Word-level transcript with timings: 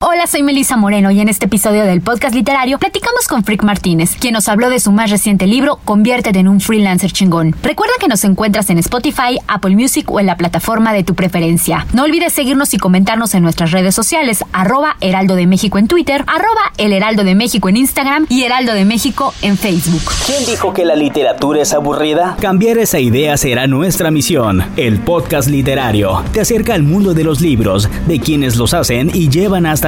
Hola, 0.00 0.28
soy 0.28 0.44
Melissa 0.44 0.76
Moreno 0.76 1.10
y 1.10 1.20
en 1.20 1.28
este 1.28 1.46
episodio 1.46 1.82
del 1.82 2.02
podcast 2.02 2.32
literario 2.32 2.78
platicamos 2.78 3.26
con 3.26 3.42
Frick 3.42 3.64
Martínez, 3.64 4.14
quien 4.16 4.34
nos 4.34 4.48
habló 4.48 4.70
de 4.70 4.78
su 4.78 4.92
más 4.92 5.10
reciente 5.10 5.48
libro, 5.48 5.80
Conviértete 5.84 6.38
en 6.38 6.46
un 6.46 6.60
freelancer 6.60 7.10
chingón. 7.10 7.56
Recuerda 7.64 7.94
que 7.98 8.06
nos 8.06 8.22
encuentras 8.22 8.70
en 8.70 8.78
Spotify, 8.78 9.40
Apple 9.48 9.74
Music 9.74 10.08
o 10.08 10.20
en 10.20 10.26
la 10.26 10.36
plataforma 10.36 10.92
de 10.92 11.02
tu 11.02 11.16
preferencia. 11.16 11.84
No 11.92 12.04
olvides 12.04 12.32
seguirnos 12.32 12.74
y 12.74 12.78
comentarnos 12.78 13.34
en 13.34 13.42
nuestras 13.42 13.72
redes 13.72 13.92
sociales, 13.92 14.44
arroba 14.52 14.96
Heraldo 15.00 15.34
de 15.34 15.48
México 15.48 15.78
en 15.78 15.88
Twitter, 15.88 16.22
arroba 16.28 16.72
El 16.76 16.92
Heraldo 16.92 17.24
de 17.24 17.34
México 17.34 17.68
en 17.68 17.78
Instagram 17.78 18.26
y 18.28 18.44
Heraldo 18.44 18.74
de 18.74 18.84
México 18.84 19.34
en 19.42 19.58
Facebook. 19.58 20.12
¿Quién 20.26 20.46
dijo 20.46 20.72
que 20.72 20.84
la 20.84 20.94
literatura 20.94 21.62
es 21.62 21.72
aburrida? 21.72 22.36
Cambiar 22.40 22.78
esa 22.78 23.00
idea 23.00 23.36
será 23.36 23.66
nuestra 23.66 24.12
misión. 24.12 24.62
El 24.76 25.00
podcast 25.00 25.48
literario 25.48 26.22
te 26.32 26.40
acerca 26.40 26.74
al 26.74 26.84
mundo 26.84 27.14
de 27.14 27.24
los 27.24 27.40
libros, 27.40 27.88
de 28.06 28.20
quienes 28.20 28.54
los 28.54 28.74
hacen 28.74 29.10
y 29.12 29.28
llevan 29.28 29.66
hasta 29.66 29.87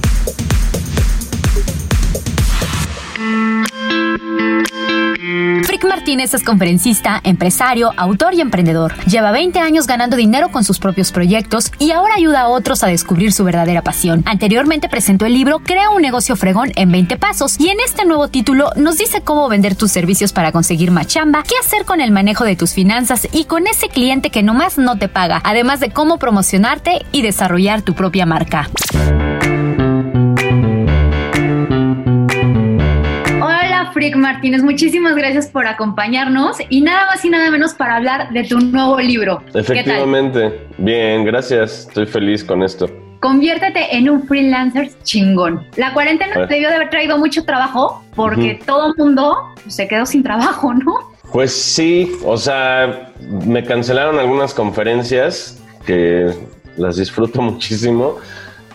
Martínez 5.91 6.33
es 6.33 6.43
conferencista, 6.45 7.19
empresario, 7.25 7.91
autor 7.97 8.33
y 8.33 8.39
emprendedor. 8.39 8.95
Lleva 9.07 9.31
20 9.31 9.59
años 9.59 9.87
ganando 9.87 10.15
dinero 10.15 10.49
con 10.49 10.63
sus 10.63 10.79
propios 10.79 11.11
proyectos 11.11 11.69
y 11.79 11.91
ahora 11.91 12.13
ayuda 12.15 12.43
a 12.43 12.47
otros 12.47 12.81
a 12.85 12.87
descubrir 12.87 13.33
su 13.33 13.43
verdadera 13.43 13.81
pasión. 13.81 14.23
Anteriormente 14.25 14.87
presentó 14.87 15.25
el 15.25 15.33
libro 15.33 15.59
Crea 15.59 15.89
un 15.89 16.01
negocio 16.01 16.37
fregón 16.37 16.71
en 16.77 16.93
20 16.93 17.17
pasos 17.17 17.59
y 17.59 17.67
en 17.67 17.81
este 17.81 18.05
nuevo 18.05 18.29
título 18.29 18.69
nos 18.77 18.99
dice 18.99 19.19
cómo 19.19 19.49
vender 19.49 19.75
tus 19.75 19.91
servicios 19.91 20.31
para 20.31 20.53
conseguir 20.53 20.91
más 20.91 21.07
chamba, 21.07 21.43
qué 21.43 21.55
hacer 21.61 21.83
con 21.83 21.99
el 21.99 22.11
manejo 22.11 22.45
de 22.45 22.55
tus 22.55 22.71
finanzas 22.71 23.27
y 23.33 23.43
con 23.43 23.67
ese 23.67 23.89
cliente 23.89 24.29
que 24.29 24.43
nomás 24.43 24.77
no 24.77 24.97
te 24.97 25.09
paga, 25.09 25.41
además 25.43 25.81
de 25.81 25.89
cómo 25.89 26.19
promocionarte 26.19 27.05
y 27.11 27.21
desarrollar 27.21 27.81
tu 27.81 27.95
propia 27.95 28.25
marca. 28.25 28.69
Frick 33.91 34.15
Martínez, 34.15 34.63
muchísimas 34.63 35.15
gracias 35.15 35.47
por 35.47 35.67
acompañarnos 35.67 36.57
y 36.69 36.81
nada 36.81 37.07
más 37.07 37.23
y 37.23 37.29
nada 37.29 37.49
menos 37.51 37.73
para 37.73 37.97
hablar 37.97 38.31
de 38.31 38.43
tu 38.43 38.59
nuevo 38.59 38.99
libro. 38.99 39.43
Efectivamente, 39.53 40.67
bien, 40.77 41.23
gracias, 41.25 41.87
estoy 41.87 42.05
feliz 42.05 42.43
con 42.43 42.63
esto. 42.63 42.89
Conviértete 43.19 43.95
en 43.95 44.09
un 44.09 44.27
freelancer 44.27 44.89
chingón. 45.03 45.67
La 45.75 45.93
cuarentena 45.93 46.47
debió 46.47 46.69
de 46.69 46.75
haber 46.75 46.89
traído 46.89 47.17
mucho 47.19 47.45
trabajo 47.45 48.03
porque 48.15 48.59
todo 48.65 48.87
el 48.87 48.93
mundo 48.97 49.37
se 49.67 49.87
quedó 49.87 50.07
sin 50.07 50.23
trabajo, 50.23 50.73
¿no? 50.73 51.11
Pues 51.31 51.53
sí, 51.53 52.11
o 52.25 52.35
sea, 52.35 53.11
me 53.45 53.63
cancelaron 53.63 54.17
algunas 54.17 54.53
conferencias 54.53 55.61
que 55.85 56.33
las 56.77 56.97
disfruto 56.97 57.41
muchísimo, 57.43 58.17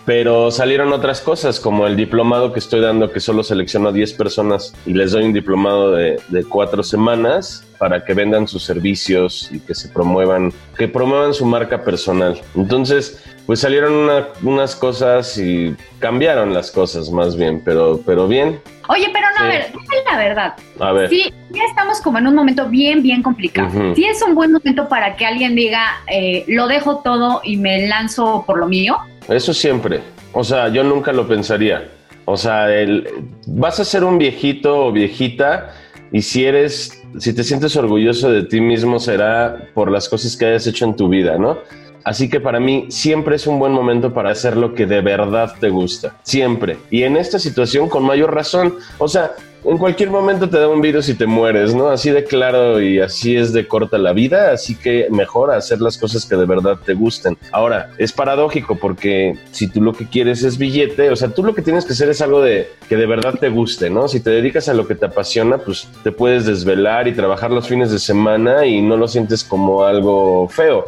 pero 0.06 0.50
salieron 0.52 0.92
otras 0.92 1.20
cosas, 1.20 1.58
como 1.60 1.86
el 1.86 1.96
diplomado 1.96 2.52
que 2.52 2.60
estoy 2.60 2.80
dando, 2.80 3.10
que 3.12 3.18
solo 3.20 3.42
selecciono 3.42 3.88
a 3.88 3.92
10 3.92 4.12
personas 4.14 4.72
y 4.86 4.94
les 4.94 5.10
doy 5.12 5.24
un 5.24 5.32
diplomado 5.32 5.90
de, 5.92 6.20
de 6.28 6.44
cuatro 6.44 6.82
semanas 6.84 7.66
para 7.78 8.04
que 8.04 8.14
vendan 8.14 8.46
sus 8.48 8.62
servicios 8.64 9.50
y 9.52 9.58
que 9.60 9.74
se 9.74 9.88
promuevan, 9.88 10.52
que 10.78 10.86
promuevan 10.88 11.34
su 11.34 11.44
marca 11.44 11.82
personal. 11.82 12.40
Entonces, 12.54 13.22
pues 13.46 13.60
salieron 13.60 13.92
una- 13.94 14.28
unas 14.42 14.74
cosas 14.76 15.36
y 15.38 15.74
cambiaron 15.98 16.54
las 16.54 16.70
cosas 16.70 17.10
más 17.10 17.36
bien, 17.36 17.60
pero, 17.64 18.00
pero 18.06 18.28
bien. 18.28 18.60
Oye, 18.88 19.08
pero 19.12 19.26
no, 19.38 19.44
a 19.44 19.50
Sí. 19.50 19.56
ver, 19.56 19.72
dime 19.72 19.96
la 20.10 20.16
verdad. 20.18 20.54
A 20.78 20.92
ver. 20.92 21.10
Sí, 21.10 21.34
ya 21.50 21.64
estamos 21.68 22.00
como 22.00 22.18
en 22.18 22.28
un 22.28 22.34
momento 22.36 22.66
bien, 22.68 23.02
bien 23.02 23.22
complicado. 23.22 23.68
Ujú. 23.68 23.94
Sí 23.96 24.04
es 24.04 24.22
un 24.22 24.36
buen 24.36 24.52
momento 24.52 24.88
para 24.88 25.16
que 25.16 25.26
alguien 25.26 25.56
diga, 25.56 25.84
eh, 26.06 26.44
lo 26.46 26.68
dejo 26.68 26.98
todo 27.04 27.40
y 27.42 27.56
me 27.56 27.88
lanzo 27.88 28.44
por 28.46 28.58
lo 28.58 28.68
mío. 28.68 28.96
Eso 29.28 29.52
siempre. 29.52 30.00
O 30.32 30.44
sea, 30.44 30.68
yo 30.68 30.84
nunca 30.84 31.12
lo 31.12 31.26
pensaría. 31.26 31.88
O 32.24 32.36
sea, 32.36 32.74
el, 32.74 33.08
vas 33.46 33.80
a 33.80 33.84
ser 33.84 34.04
un 34.04 34.18
viejito 34.18 34.86
o 34.86 34.92
viejita 34.92 35.72
y 36.12 36.22
si 36.22 36.44
eres, 36.44 37.02
si 37.18 37.32
te 37.32 37.44
sientes 37.44 37.76
orgulloso 37.76 38.30
de 38.30 38.44
ti 38.44 38.60
mismo 38.60 38.98
será 38.98 39.68
por 39.74 39.90
las 39.90 40.08
cosas 40.08 40.36
que 40.36 40.46
hayas 40.46 40.66
hecho 40.66 40.84
en 40.84 40.96
tu 40.96 41.08
vida, 41.08 41.38
¿no? 41.38 41.58
Así 42.06 42.28
que 42.28 42.38
para 42.38 42.60
mí 42.60 42.86
siempre 42.88 43.34
es 43.34 43.48
un 43.48 43.58
buen 43.58 43.72
momento 43.72 44.14
para 44.14 44.30
hacer 44.30 44.56
lo 44.56 44.74
que 44.74 44.86
de 44.86 45.00
verdad 45.00 45.54
te 45.58 45.70
gusta. 45.70 46.16
Siempre. 46.22 46.78
Y 46.88 47.02
en 47.02 47.16
esta 47.16 47.40
situación 47.40 47.88
con 47.88 48.04
mayor 48.04 48.32
razón. 48.32 48.76
O 48.98 49.08
sea, 49.08 49.32
en 49.64 49.78
cualquier 49.78 50.10
momento 50.10 50.48
te 50.48 50.58
da 50.58 50.68
un 50.68 50.80
virus 50.80 51.08
y 51.08 51.14
te 51.14 51.26
mueres, 51.26 51.74
¿no? 51.74 51.88
Así 51.88 52.10
de 52.10 52.24
claro 52.24 52.80
y 52.80 53.00
así 53.00 53.36
es 53.36 53.52
de 53.52 53.66
corta 53.66 53.98
la 53.98 54.12
vida, 54.12 54.52
así 54.52 54.76
que 54.76 55.08
mejor 55.10 55.50
hacer 55.50 55.80
las 55.80 55.98
cosas 55.98 56.24
que 56.24 56.36
de 56.36 56.46
verdad 56.46 56.78
te 56.84 56.94
gusten. 56.94 57.36
Ahora, 57.52 57.90
es 57.98 58.12
paradójico 58.12 58.76
porque 58.76 59.36
si 59.50 59.68
tú 59.68 59.80
lo 59.80 59.92
que 59.92 60.06
quieres 60.06 60.42
es 60.42 60.58
billete, 60.58 61.10
o 61.10 61.16
sea, 61.16 61.28
tú 61.28 61.42
lo 61.42 61.54
que 61.54 61.62
tienes 61.62 61.84
que 61.84 61.94
hacer 61.94 62.08
es 62.10 62.20
algo 62.20 62.40
de 62.42 62.70
que 62.88 62.96
de 62.96 63.06
verdad 63.06 63.34
te 63.38 63.48
guste, 63.48 63.90
¿no? 63.90 64.08
Si 64.08 64.20
te 64.20 64.30
dedicas 64.30 64.68
a 64.68 64.74
lo 64.74 64.86
que 64.86 64.94
te 64.94 65.06
apasiona, 65.06 65.58
pues 65.58 65.88
te 66.04 66.12
puedes 66.12 66.46
desvelar 66.46 67.08
y 67.08 67.12
trabajar 67.12 67.50
los 67.50 67.66
fines 67.66 67.90
de 67.90 67.98
semana 67.98 68.66
y 68.66 68.82
no 68.82 68.96
lo 68.96 69.08
sientes 69.08 69.42
como 69.42 69.84
algo 69.84 70.48
feo. 70.48 70.86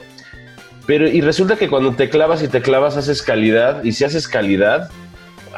Pero 0.87 1.07
y 1.07 1.21
resulta 1.21 1.57
que 1.57 1.69
cuando 1.69 1.93
te 1.93 2.09
clavas 2.09 2.43
y 2.43 2.49
te 2.49 2.63
clavas 2.63 2.97
haces 2.97 3.23
calidad 3.23 3.85
y 3.85 3.93
si 3.93 4.05
haces 4.05 4.27
calidad 4.27 4.89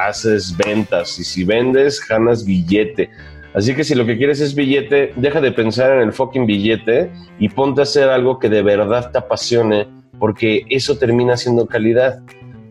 haces 0.06 0.56
ventas 0.56 1.18
y 1.18 1.24
si 1.24 1.44
vendes 1.44 2.00
ganas 2.06 2.44
billete. 2.44 3.10
Así 3.54 3.74
que 3.74 3.82
si 3.82 3.94
lo 3.94 4.06
que 4.06 4.16
quieres 4.16 4.40
es 4.40 4.54
billete, 4.54 5.12
deja 5.16 5.40
de 5.40 5.50
pensar 5.50 5.96
en 5.96 6.02
el 6.02 6.12
fucking 6.12 6.46
billete 6.46 7.10
y 7.38 7.48
ponte 7.48 7.80
a 7.80 7.82
hacer 7.82 8.08
algo 8.08 8.38
que 8.38 8.48
de 8.48 8.62
verdad 8.62 9.10
te 9.10 9.18
apasione 9.18 9.88
porque 10.18 10.64
eso 10.68 10.96
termina 10.98 11.36
siendo 11.36 11.66
calidad. 11.66 12.20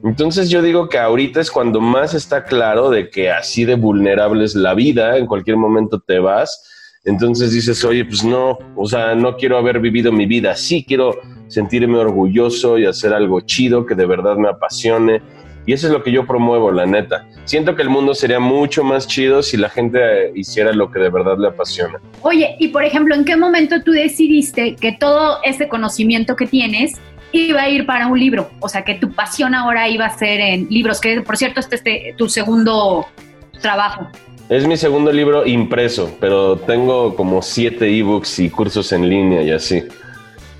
Entonces 0.03 0.49
yo 0.49 0.61
digo 0.61 0.87
que 0.87 0.97
ahorita 0.97 1.41
es 1.41 1.51
cuando 1.51 1.81
más 1.81 2.13
está 2.13 2.45
claro 2.45 2.89
de 2.89 3.09
que 3.09 3.29
así 3.29 3.65
de 3.65 3.75
vulnerable 3.75 4.45
es 4.45 4.55
la 4.55 4.73
vida, 4.73 5.17
en 5.17 5.25
cualquier 5.25 5.57
momento 5.57 5.99
te 5.99 6.19
vas. 6.19 6.63
Entonces 7.03 7.51
dices, 7.51 7.83
oye, 7.83 8.05
pues 8.05 8.23
no, 8.23 8.57
o 8.75 8.85
sea, 8.85 9.15
no 9.15 9.35
quiero 9.35 9.57
haber 9.57 9.79
vivido 9.79 10.11
mi 10.11 10.25
vida 10.25 10.51
así, 10.51 10.85
quiero 10.85 11.19
sentirme 11.47 11.97
orgulloso 11.97 12.77
y 12.77 12.85
hacer 12.85 13.13
algo 13.13 13.41
chido 13.41 13.85
que 13.85 13.95
de 13.95 14.05
verdad 14.05 14.37
me 14.37 14.47
apasione. 14.47 15.21
Y 15.65 15.73
eso 15.73 15.87
es 15.87 15.93
lo 15.93 16.01
que 16.03 16.11
yo 16.11 16.25
promuevo, 16.25 16.71
la 16.71 16.85
neta. 16.85 17.27
Siento 17.45 17.75
que 17.75 17.81
el 17.83 17.89
mundo 17.89 18.15
sería 18.15 18.39
mucho 18.39 18.83
más 18.83 19.07
chido 19.07 19.43
si 19.43 19.57
la 19.57 19.69
gente 19.69 19.99
eh, 20.01 20.31
hiciera 20.35 20.71
lo 20.73 20.89
que 20.91 20.99
de 20.99 21.09
verdad 21.09 21.37
le 21.37 21.47
apasiona. 21.49 21.99
Oye, 22.21 22.55
y 22.59 22.69
por 22.69 22.83
ejemplo, 22.83 23.13
¿en 23.15 23.25
qué 23.25 23.35
momento 23.35 23.75
tú 23.83 23.91
decidiste 23.91 24.75
que 24.75 24.93
todo 24.93 25.39
ese 25.43 25.67
conocimiento 25.67 26.35
que 26.35 26.47
tienes 26.47 26.93
iba 27.31 27.61
a 27.61 27.69
ir 27.69 27.85
para 27.85 28.07
un 28.07 28.19
libro? 28.19 28.49
O 28.59 28.69
sea, 28.69 28.83
que 28.83 28.95
tu 28.95 29.11
pasión 29.13 29.53
ahora 29.53 29.87
iba 29.89 30.05
a 30.05 30.17
ser 30.17 30.39
en 30.39 30.67
libros, 30.69 30.99
que 30.99 31.21
por 31.21 31.37
cierto, 31.37 31.59
este 31.59 31.75
es 31.75 31.81
este, 31.81 32.13
tu 32.17 32.29
segundo 32.29 33.05
trabajo. 33.61 34.07
Es 34.49 34.65
mi 34.65 34.77
segundo 34.77 35.11
libro 35.11 35.45
impreso, 35.45 36.17
pero 36.19 36.55
tengo 36.57 37.15
como 37.15 37.43
siete 37.43 37.95
ebooks 37.95 38.39
y 38.39 38.49
cursos 38.49 38.91
en 38.91 39.07
línea 39.07 39.43
y 39.43 39.51
así. 39.51 39.83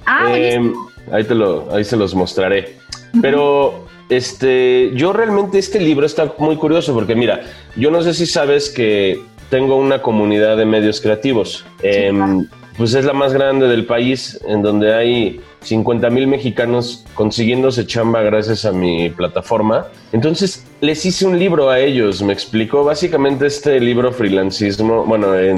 Ah, 0.06 0.26
Eh, 0.36 0.58
buenísimo. 0.60 0.92
ahí, 1.12 1.24
te 1.24 1.34
lo, 1.34 1.74
ahí 1.74 1.84
se 1.84 1.98
los 1.98 2.14
mostraré. 2.14 2.76
Pero 3.20 3.88
este, 4.10 4.92
yo 4.96 5.14
realmente 5.14 5.60
este 5.60 5.80
libro 5.80 6.06
está 6.06 6.34
muy 6.38 6.58
curioso 6.58 6.94
porque 6.94 7.16
mira, 7.16 7.42
yo 7.76 7.92
no 7.92 8.02
sé 8.02 8.14
si 8.14 8.26
sabes 8.26 8.70
que 8.70 9.22
tengo 9.50 9.76
una 9.76 10.02
comunidad 10.02 10.58
de 10.58 10.66
medios 10.66 11.00
creativos. 11.00 11.66
Em, 11.82 12.16
claro. 12.16 12.44
pues 12.78 12.94
es 12.94 13.06
la 13.06 13.14
más 13.14 13.34
grande 13.34 13.68
del 13.68 13.86
país, 13.86 14.40
en 14.48 14.62
donde 14.62 14.94
hay 14.94 15.42
50 15.62 16.10
mil 16.10 16.28
mexicanos 16.28 17.06
consiguiéndose 17.14 17.86
chamba 17.86 18.22
gracias 18.22 18.66
a 18.66 18.72
mi 18.72 19.10
plataforma. 19.10 19.88
Entonces 20.12 20.66
les 20.82 21.06
hice 21.06 21.26
un 21.26 21.38
libro 21.38 21.70
a 21.70 21.80
ellos, 21.80 22.22
me 22.22 22.34
explicó 22.34 22.84
básicamente 22.84 23.46
este 23.48 23.80
libro 23.80 24.12
freelancismo, 24.12 25.04
bueno, 25.06 25.36
en 25.36 25.56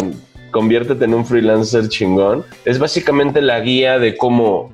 Conviértete 0.51 1.05
en 1.05 1.13
un 1.13 1.25
freelancer 1.25 1.87
chingón, 1.87 2.43
es 2.65 2.77
básicamente 2.77 3.41
la 3.41 3.61
guía 3.61 3.99
de 3.99 4.17
cómo 4.17 4.69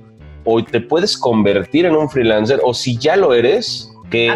o 0.50 0.64
te 0.64 0.80
puedes 0.80 1.18
convertir 1.18 1.86
en 1.86 1.96
un 1.96 2.10
freelancer 2.10 2.62
o 2.64 2.74
si 2.74 2.98
ya 2.98 3.18
lo 3.18 3.34
eres, 3.34 3.92
que 4.10 4.34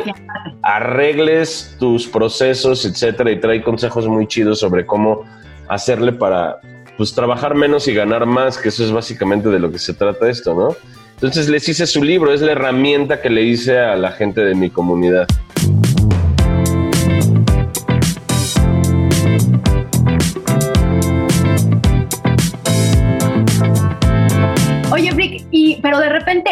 arregles 0.61 1.73
tus 1.79 2.05
procesos, 2.05 2.83
etcétera, 2.83 3.31
y 3.31 3.39
trae 3.39 3.63
consejos 3.63 4.05
muy 4.09 4.27
chidos 4.27 4.59
sobre 4.59 4.85
cómo 4.85 5.23
hacerle 5.69 6.11
para 6.11 6.59
pues 6.97 7.15
trabajar 7.15 7.55
menos 7.55 7.87
y 7.87 7.93
ganar 7.93 8.25
más, 8.25 8.57
que 8.57 8.67
eso 8.67 8.83
es 8.83 8.91
básicamente 8.91 9.47
de 9.47 9.59
lo 9.59 9.71
que 9.71 9.79
se 9.79 9.93
trata 9.93 10.29
esto, 10.29 10.53
¿no? 10.53 10.75
Entonces 11.13 11.47
les 11.47 11.69
hice 11.69 11.87
su 11.87 12.03
libro, 12.03 12.33
es 12.33 12.41
la 12.41 12.51
herramienta 12.51 13.21
que 13.21 13.29
le 13.29 13.43
hice 13.43 13.79
a 13.79 13.95
la 13.95 14.11
gente 14.11 14.41
de 14.41 14.53
mi 14.53 14.69
comunidad. 14.69 15.27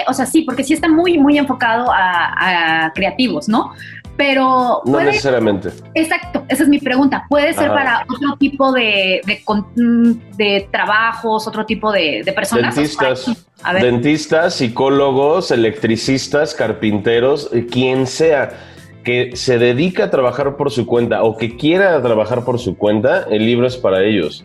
O 0.08 0.14
sea, 0.14 0.26
sí, 0.26 0.42
porque 0.42 0.64
sí 0.64 0.74
está 0.74 0.88
muy, 0.88 1.18
muy 1.18 1.38
enfocado 1.38 1.88
a, 1.92 2.92
creativos, 2.94 3.48
¿no? 3.48 3.74
Pero... 4.18 4.82
No 4.86 5.00
necesariamente. 5.00 5.70
Exacto, 5.94 6.44
esa 6.50 6.64
es 6.64 6.70
mi 6.70 6.80
pregunta. 6.80 7.26
¿Puede 7.30 7.54
ser 7.54 7.70
para 7.70 8.06
otro 8.10 8.36
tipo 8.38 8.72
de, 8.74 9.22
de, 10.38 10.68
trabajos, 10.72 11.48
otro 11.48 11.66
tipo 11.66 11.92
de, 11.92 12.30
personas? 12.36 12.76
Dentistas, 12.76 13.46
dentistas, 13.80 14.56
psicólogos, 14.56 15.52
electricistas, 15.52 16.54
carpinteros, 16.54 17.50
eh, 17.54 17.66
quien 17.66 18.08
sea 18.08 18.50
que 19.04 19.36
se 19.36 19.58
dedica 19.58 20.06
a 20.06 20.10
trabajar 20.10 20.58
por 20.58 20.72
su 20.72 20.86
cuenta 20.86 21.24
o 21.24 21.38
que 21.38 21.56
quiera 21.56 22.02
trabajar 22.02 22.44
por 22.44 22.60
su 22.60 22.78
cuenta, 22.78 23.26
el 23.30 23.46
libro 23.46 23.66
es 23.66 23.78
para 23.78 24.04
ellos. 24.04 24.44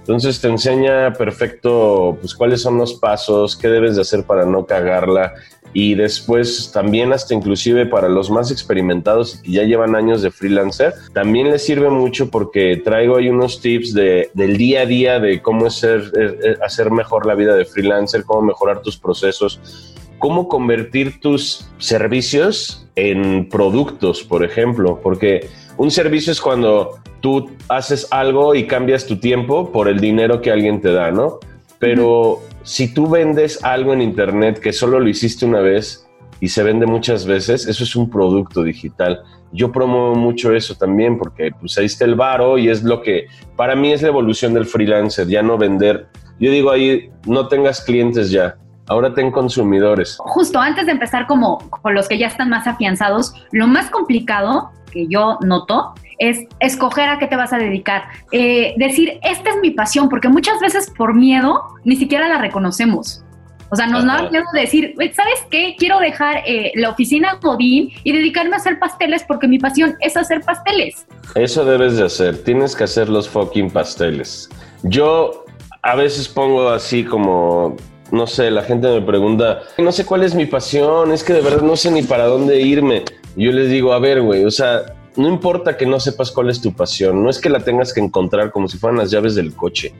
Entonces 0.00 0.40
te 0.40 0.48
enseña 0.48 1.12
perfecto 1.12 2.16
pues 2.20 2.34
cuáles 2.34 2.62
son 2.62 2.78
los 2.78 2.94
pasos, 2.94 3.56
qué 3.56 3.68
debes 3.68 3.96
de 3.96 4.02
hacer 4.02 4.24
para 4.24 4.44
no 4.44 4.66
cagarla. 4.66 5.34
Y 5.72 5.94
después 5.94 6.72
también 6.72 7.12
hasta 7.12 7.32
inclusive 7.32 7.86
para 7.86 8.08
los 8.08 8.28
más 8.28 8.50
experimentados 8.50 9.36
y 9.36 9.42
que 9.42 9.50
ya 9.52 9.62
llevan 9.62 9.94
años 9.94 10.20
de 10.20 10.32
freelancer, 10.32 10.94
también 11.12 11.50
les 11.50 11.64
sirve 11.64 11.90
mucho 11.90 12.28
porque 12.28 12.80
traigo 12.82 13.16
ahí 13.16 13.28
unos 13.28 13.60
tips 13.60 13.94
de, 13.94 14.30
del 14.34 14.56
día 14.56 14.80
a 14.82 14.86
día 14.86 15.20
de 15.20 15.40
cómo 15.40 15.66
hacer, 15.66 16.10
eh, 16.18 16.38
eh, 16.42 16.56
hacer 16.64 16.90
mejor 16.90 17.24
la 17.24 17.36
vida 17.36 17.54
de 17.54 17.64
freelancer, 17.64 18.24
cómo 18.24 18.42
mejorar 18.42 18.82
tus 18.82 18.96
procesos, 18.96 19.94
cómo 20.18 20.48
convertir 20.48 21.20
tus 21.20 21.68
servicios 21.78 22.88
en 22.96 23.48
productos, 23.48 24.24
por 24.24 24.44
ejemplo, 24.44 25.00
porque 25.02 25.48
un 25.80 25.90
servicio 25.90 26.30
es 26.30 26.42
cuando 26.42 26.98
tú 27.22 27.52
haces 27.70 28.06
algo 28.10 28.54
y 28.54 28.66
cambias 28.66 29.06
tu 29.06 29.18
tiempo 29.18 29.72
por 29.72 29.88
el 29.88 29.98
dinero 29.98 30.42
que 30.42 30.50
alguien 30.50 30.82
te 30.82 30.92
da, 30.92 31.10
¿no? 31.10 31.38
Pero 31.78 32.40
si 32.62 32.92
tú 32.92 33.08
vendes 33.08 33.64
algo 33.64 33.94
en 33.94 34.02
Internet 34.02 34.60
que 34.60 34.74
solo 34.74 35.00
lo 35.00 35.08
hiciste 35.08 35.46
una 35.46 35.60
vez 35.60 36.06
y 36.38 36.48
se 36.48 36.62
vende 36.62 36.84
muchas 36.84 37.24
veces, 37.24 37.66
eso 37.66 37.82
es 37.82 37.96
un 37.96 38.10
producto 38.10 38.62
digital. 38.62 39.22
Yo 39.52 39.72
promuevo 39.72 40.14
mucho 40.16 40.54
eso 40.54 40.74
también 40.74 41.16
porque 41.16 41.50
pues 41.58 41.78
ahí 41.78 41.86
está 41.86 42.04
el 42.04 42.14
varo 42.14 42.58
y 42.58 42.68
es 42.68 42.82
lo 42.82 43.00
que 43.00 43.28
para 43.56 43.74
mí 43.74 43.90
es 43.90 44.02
la 44.02 44.08
evolución 44.08 44.52
del 44.52 44.66
freelancer, 44.66 45.28
ya 45.28 45.42
no 45.42 45.56
vender. 45.56 46.08
Yo 46.38 46.50
digo 46.50 46.70
ahí, 46.70 47.08
no 47.26 47.48
tengas 47.48 47.80
clientes 47.80 48.30
ya, 48.30 48.58
ahora 48.86 49.14
ten 49.14 49.30
consumidores. 49.30 50.18
Justo 50.18 50.60
antes 50.60 50.84
de 50.84 50.92
empezar 50.92 51.26
como 51.26 51.56
con 51.70 51.94
los 51.94 52.06
que 52.06 52.18
ya 52.18 52.26
están 52.26 52.50
más 52.50 52.66
afianzados, 52.66 53.32
lo 53.50 53.66
más 53.66 53.88
complicado 53.88 54.72
que 54.90 55.06
yo 55.08 55.38
noto 55.42 55.94
es 56.18 56.46
escoger 56.60 57.08
a 57.08 57.18
qué 57.18 57.26
te 57.26 57.36
vas 57.36 57.52
a 57.52 57.58
dedicar. 57.58 58.04
Eh, 58.32 58.74
decir, 58.76 59.18
esta 59.22 59.50
es 59.50 59.56
mi 59.62 59.70
pasión, 59.70 60.08
porque 60.08 60.28
muchas 60.28 60.60
veces 60.60 60.90
por 60.96 61.14
miedo 61.14 61.62
ni 61.84 61.96
siquiera 61.96 62.28
la 62.28 62.38
reconocemos. 62.38 63.24
O 63.72 63.76
sea, 63.76 63.86
nos 63.86 64.04
da 64.04 64.28
miedo 64.30 64.44
decir, 64.52 64.94
¿sabes 65.14 65.46
qué? 65.48 65.76
Quiero 65.78 66.00
dejar 66.00 66.42
eh, 66.44 66.72
la 66.74 66.90
oficina 66.90 67.38
Godín 67.40 67.90
y 68.02 68.12
dedicarme 68.12 68.54
a 68.54 68.56
hacer 68.56 68.80
pasteles 68.80 69.24
porque 69.26 69.46
mi 69.46 69.60
pasión 69.60 69.96
es 70.00 70.16
hacer 70.16 70.40
pasteles. 70.40 71.06
Eso 71.36 71.64
debes 71.64 71.96
de 71.96 72.04
hacer. 72.04 72.42
Tienes 72.42 72.74
que 72.74 72.84
hacer 72.84 73.08
los 73.08 73.28
fucking 73.28 73.70
pasteles. 73.70 74.50
Yo 74.82 75.44
a 75.82 75.94
veces 75.94 76.28
pongo 76.28 76.68
así 76.68 77.04
como, 77.04 77.76
no 78.10 78.26
sé, 78.26 78.50
la 78.50 78.64
gente 78.64 78.88
me 78.88 79.02
pregunta, 79.02 79.60
no 79.78 79.92
sé 79.92 80.04
cuál 80.04 80.24
es 80.24 80.34
mi 80.34 80.46
pasión, 80.46 81.12
es 81.12 81.22
que 81.22 81.32
de 81.32 81.40
verdad 81.40 81.62
no 81.62 81.76
sé 81.76 81.92
ni 81.92 82.02
para 82.02 82.26
dónde 82.26 82.60
irme. 82.60 83.04
Yo 83.36 83.52
les 83.52 83.70
digo, 83.70 83.92
a 83.92 83.98
ver, 83.98 84.22
güey, 84.22 84.44
o 84.44 84.50
sea, 84.50 84.94
no 85.16 85.28
importa 85.28 85.76
que 85.76 85.86
no 85.86 86.00
sepas 86.00 86.30
cuál 86.30 86.50
es 86.50 86.60
tu 86.60 86.72
pasión, 86.72 87.22
no 87.22 87.30
es 87.30 87.38
que 87.38 87.50
la 87.50 87.60
tengas 87.60 87.92
que 87.92 88.00
encontrar 88.00 88.50
como 88.50 88.68
si 88.68 88.78
fueran 88.78 88.98
las 88.98 89.10
llaves 89.10 89.34
del 89.34 89.54
coche. 89.54 89.92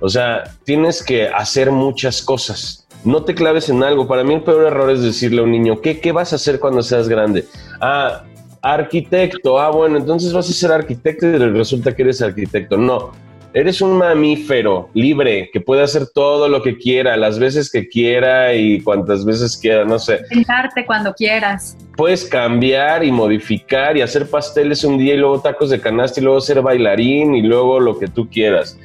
O 0.00 0.08
sea, 0.08 0.44
tienes 0.64 1.02
que 1.02 1.28
hacer 1.28 1.70
muchas 1.70 2.22
cosas. 2.22 2.86
No 3.04 3.24
te 3.24 3.34
claves 3.34 3.68
en 3.68 3.82
algo. 3.82 4.06
Para 4.06 4.24
mí 4.24 4.34
el 4.34 4.42
peor 4.42 4.66
error 4.66 4.90
es 4.90 5.02
decirle 5.02 5.40
a 5.40 5.44
un 5.44 5.50
niño, 5.50 5.80
¿qué, 5.80 6.00
qué 6.00 6.12
vas 6.12 6.32
a 6.32 6.36
hacer 6.36 6.60
cuando 6.60 6.82
seas 6.82 7.08
grande? 7.08 7.46
Ah, 7.80 8.24
arquitecto. 8.62 9.58
Ah, 9.58 9.70
bueno, 9.70 9.98
entonces 9.98 10.32
vas 10.32 10.48
a 10.48 10.52
ser 10.52 10.72
arquitecto 10.72 11.26
y 11.26 11.36
resulta 11.36 11.94
que 11.94 12.02
eres 12.02 12.22
arquitecto. 12.22 12.76
No, 12.76 13.12
Eres 13.58 13.80
un 13.80 13.98
mamífero 13.98 14.88
libre 14.94 15.50
que 15.52 15.60
puede 15.60 15.82
hacer 15.82 16.06
todo 16.14 16.48
lo 16.48 16.62
que 16.62 16.78
quiera, 16.78 17.16
las 17.16 17.40
veces 17.40 17.72
que 17.72 17.88
quiera 17.88 18.54
y 18.54 18.80
cuantas 18.82 19.24
veces 19.24 19.56
quiera, 19.56 19.84
no 19.84 19.98
sé. 19.98 20.24
Sentarte 20.28 20.86
cuando 20.86 21.12
quieras. 21.12 21.76
Puedes 21.96 22.24
cambiar 22.24 23.02
y 23.02 23.10
modificar 23.10 23.96
y 23.96 24.00
hacer 24.00 24.30
pasteles 24.30 24.84
un 24.84 24.96
día 24.96 25.14
y 25.14 25.16
luego 25.16 25.40
tacos 25.40 25.70
de 25.70 25.80
canasta 25.80 26.20
y 26.20 26.22
luego 26.22 26.40
ser 26.40 26.62
bailarín 26.62 27.34
y 27.34 27.42
luego 27.42 27.80
lo 27.80 27.98
que 27.98 28.06
tú 28.06 28.28
quieras. 28.30 28.78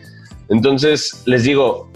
Entonces, 0.50 1.22
les 1.28 1.44
digo, 1.44 1.92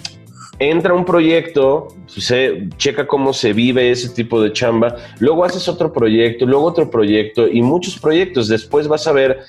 entra 0.59 0.93
un 0.93 1.03
proyecto, 1.03 1.87
se, 2.05 2.69
checa 2.77 3.07
cómo 3.07 3.33
se 3.33 3.53
vive 3.53 3.89
ese 3.89 4.09
tipo 4.09 4.39
de 4.39 4.53
chamba, 4.53 4.97
luego 5.17 5.43
haces 5.45 5.67
otro 5.67 5.91
proyecto, 5.91 6.45
luego 6.45 6.65
otro 6.65 6.91
proyecto 6.91 7.47
y 7.47 7.63
muchos 7.63 7.97
proyectos. 7.97 8.47
Después 8.47 8.87
vas 8.87 9.07
a 9.07 9.13
ver 9.13 9.39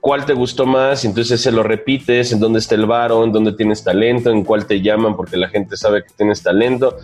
cuál 0.00 0.24
te 0.24 0.32
gustó 0.32 0.66
más, 0.66 1.04
entonces 1.04 1.40
se 1.40 1.52
lo 1.52 1.62
repites, 1.62 2.32
en 2.32 2.40
dónde 2.40 2.58
está 2.58 2.74
el 2.74 2.86
varo, 2.86 3.24
en 3.24 3.32
dónde 3.32 3.52
tienes 3.52 3.84
talento, 3.84 4.30
en 4.30 4.44
cuál 4.44 4.66
te 4.66 4.80
llaman 4.80 5.16
porque 5.16 5.36
la 5.36 5.48
gente 5.48 5.76
sabe 5.76 6.04
que 6.04 6.10
tienes 6.16 6.42
talento. 6.42 6.96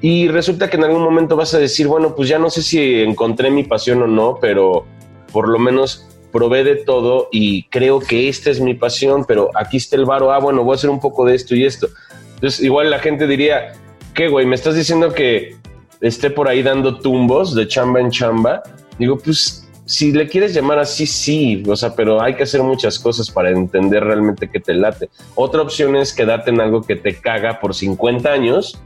Y 0.00 0.28
resulta 0.28 0.68
que 0.68 0.76
en 0.76 0.84
algún 0.84 1.02
momento 1.02 1.36
vas 1.36 1.54
a 1.54 1.58
decir, 1.58 1.88
bueno, 1.88 2.14
pues 2.14 2.28
ya 2.28 2.38
no 2.38 2.50
sé 2.50 2.62
si 2.62 3.00
encontré 3.00 3.50
mi 3.50 3.64
pasión 3.64 4.02
o 4.02 4.06
no, 4.06 4.38
pero 4.40 4.84
por 5.32 5.48
lo 5.48 5.58
menos 5.58 6.06
probé 6.32 6.64
de 6.64 6.76
todo 6.76 7.28
y 7.32 7.64
creo 7.64 7.98
que 7.98 8.28
esta 8.28 8.50
es 8.50 8.60
mi 8.60 8.74
pasión, 8.74 9.24
pero 9.26 9.50
aquí 9.54 9.78
está 9.78 9.96
el 9.96 10.04
varo, 10.04 10.32
ah, 10.32 10.38
bueno, 10.38 10.64
voy 10.64 10.74
a 10.74 10.76
hacer 10.76 10.90
un 10.90 11.00
poco 11.00 11.24
de 11.24 11.34
esto 11.34 11.54
y 11.54 11.64
esto. 11.64 11.88
Entonces 12.34 12.62
igual 12.62 12.90
la 12.90 12.98
gente 12.98 13.26
diría, 13.26 13.72
¿qué, 14.12 14.28
güey? 14.28 14.44
¿Me 14.44 14.54
estás 14.54 14.74
diciendo 14.74 15.14
que 15.14 15.56
esté 16.02 16.30
por 16.30 16.48
ahí 16.48 16.62
dando 16.62 16.98
tumbos 16.98 17.54
de 17.54 17.66
chamba 17.66 18.00
en 18.00 18.10
chamba? 18.10 18.62
Digo, 18.98 19.16
pues 19.16 19.65
si 19.86 20.12
le 20.12 20.28
quieres 20.28 20.52
llamar 20.52 20.80
así, 20.80 21.06
sí, 21.06 21.62
o 21.66 21.76
sea, 21.76 21.94
pero 21.94 22.20
hay 22.20 22.34
que 22.34 22.42
hacer 22.42 22.62
muchas 22.62 22.98
cosas 22.98 23.30
para 23.30 23.50
entender 23.50 24.02
realmente 24.02 24.50
que 24.50 24.58
te 24.58 24.74
late. 24.74 25.08
Otra 25.36 25.62
opción 25.62 25.94
es 25.94 26.12
quedarte 26.12 26.50
en 26.50 26.60
algo 26.60 26.82
que 26.82 26.96
te 26.96 27.14
caga 27.14 27.60
por 27.60 27.72
50 27.72 28.28
años 28.28 28.80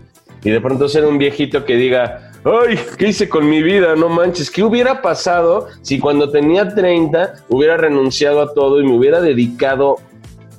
y 0.45 0.51
de 0.51 0.61
pronto 0.61 0.89
ser 0.89 1.07
un 1.07 1.17
viejito 1.17 1.65
que 1.65 1.77
diga, 1.77 2.33
ay, 2.45 2.79
¿qué 2.99 3.09
hice 3.09 3.31
con 3.31 3.49
mi 3.49 3.63
vida? 3.63 3.97
No 3.97 4.11
manches, 4.11 4.51
¿qué 4.51 4.63
hubiera 4.63 5.01
pasado 5.01 5.69
si 5.81 5.99
cuando 5.99 6.31
tenía 6.31 6.69
30 6.69 7.47
hubiera 7.49 7.79
renunciado 7.79 8.43
a 8.43 8.53
todo 8.53 8.81
y 8.81 8.85
me 8.87 8.95
hubiera 8.95 9.23
dedicado 9.23 9.97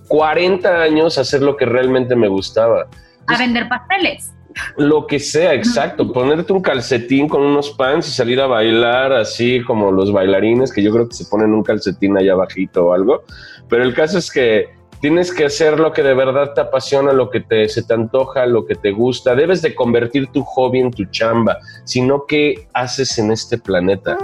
40 0.08 0.82
años 0.82 1.20
a 1.20 1.22
hacer 1.22 1.44
lo 1.44 1.56
que 1.56 1.65
realmente 1.65 2.15
me 2.15 2.27
gustaba? 2.27 2.88
A 3.27 3.38
vender 3.38 3.70
pasteles. 3.70 4.32
Lo 4.77 5.08
que 5.08 5.20
sea, 5.20 5.53
exacto. 5.53 6.12
Ponerte 6.12 6.53
un 6.53 6.62
calcetín 6.62 7.27
con 7.27 7.41
unos 7.41 7.72
pants 7.72 8.08
y 8.08 8.12
salir 8.12 8.39
a 8.41 8.48
bailar 8.48 9.13
así 9.13 9.62
como 9.63 9.91
los 9.91 10.12
bailarines, 10.12 10.72
que 10.72 10.84
yo 10.84 10.91
creo 10.91 11.08
que 11.08 11.15
se 11.15 11.25
ponen 11.25 11.53
un 11.53 11.63
calcetín 11.63 12.17
allá 12.17 12.36
bajito 12.36 12.88
o 12.88 12.93
algo. 12.93 13.24
Pero 13.70 13.84
el 13.84 13.93
caso 13.93 14.17
es 14.17 14.31
que 14.31 14.70
tienes 15.01 15.34
que 15.34 15.46
hacer 15.46 15.79
lo 15.79 15.91
que 15.91 16.03
de 16.03 16.13
verdad 16.13 16.53
te 16.53 16.62
apasiona, 16.62 17.12
lo 17.12 17.29
que 17.29 17.41
te, 17.41 17.67
se 17.67 17.84
te 17.84 17.93
antoja, 17.93 18.46
lo 18.46 18.65
que 18.65 18.75
te 18.75 18.91
gusta. 18.91 19.36
Debes 19.36 19.62
de 19.62 19.74
convertir 19.74 20.27
tu 20.27 20.43
hobby 20.43 20.79
en 20.79 20.91
tu 20.91 21.05
chamba, 21.05 21.58
sino 21.86 22.25
qué 22.27 22.67
haces 22.74 23.17
en 23.17 23.31
este 23.31 23.58
planeta. 23.58 24.17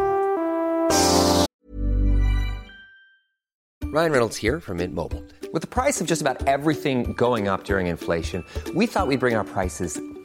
Ryan 3.97 4.11
Reynolds 4.11 4.37
here 4.37 4.59
from 4.59 4.77
Mint 4.77 4.93
Mobile. 4.93 5.23
With 5.53 5.61
the 5.61 5.67
price 5.67 6.01
of 6.01 6.07
just 6.07 6.21
about 6.21 6.45
everything 6.45 7.13
going 7.13 7.47
up 7.47 7.63
during 7.63 7.87
inflation, 7.87 8.43
we 8.75 8.85
thought 8.85 9.07
we'd 9.07 9.19
bring 9.19 9.35
our 9.35 9.45
prices 9.45 9.99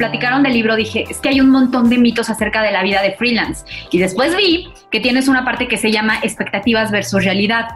Platicaron 0.00 0.42
del 0.42 0.54
libro 0.54 0.76
dije, 0.76 1.04
es 1.10 1.18
que 1.18 1.28
hay 1.28 1.42
un 1.42 1.50
montón 1.50 1.90
de 1.90 1.98
mitos 1.98 2.30
acerca 2.30 2.62
de 2.62 2.72
la 2.72 2.82
vida 2.82 3.02
de 3.02 3.12
freelance. 3.12 3.66
Y 3.90 3.98
después 3.98 4.34
vi 4.34 4.72
que 4.90 4.98
tienes 4.98 5.28
una 5.28 5.44
parte 5.44 5.68
que 5.68 5.76
se 5.76 5.92
llama 5.92 6.18
expectativas 6.22 6.90
versus 6.90 7.22
realidad. 7.22 7.68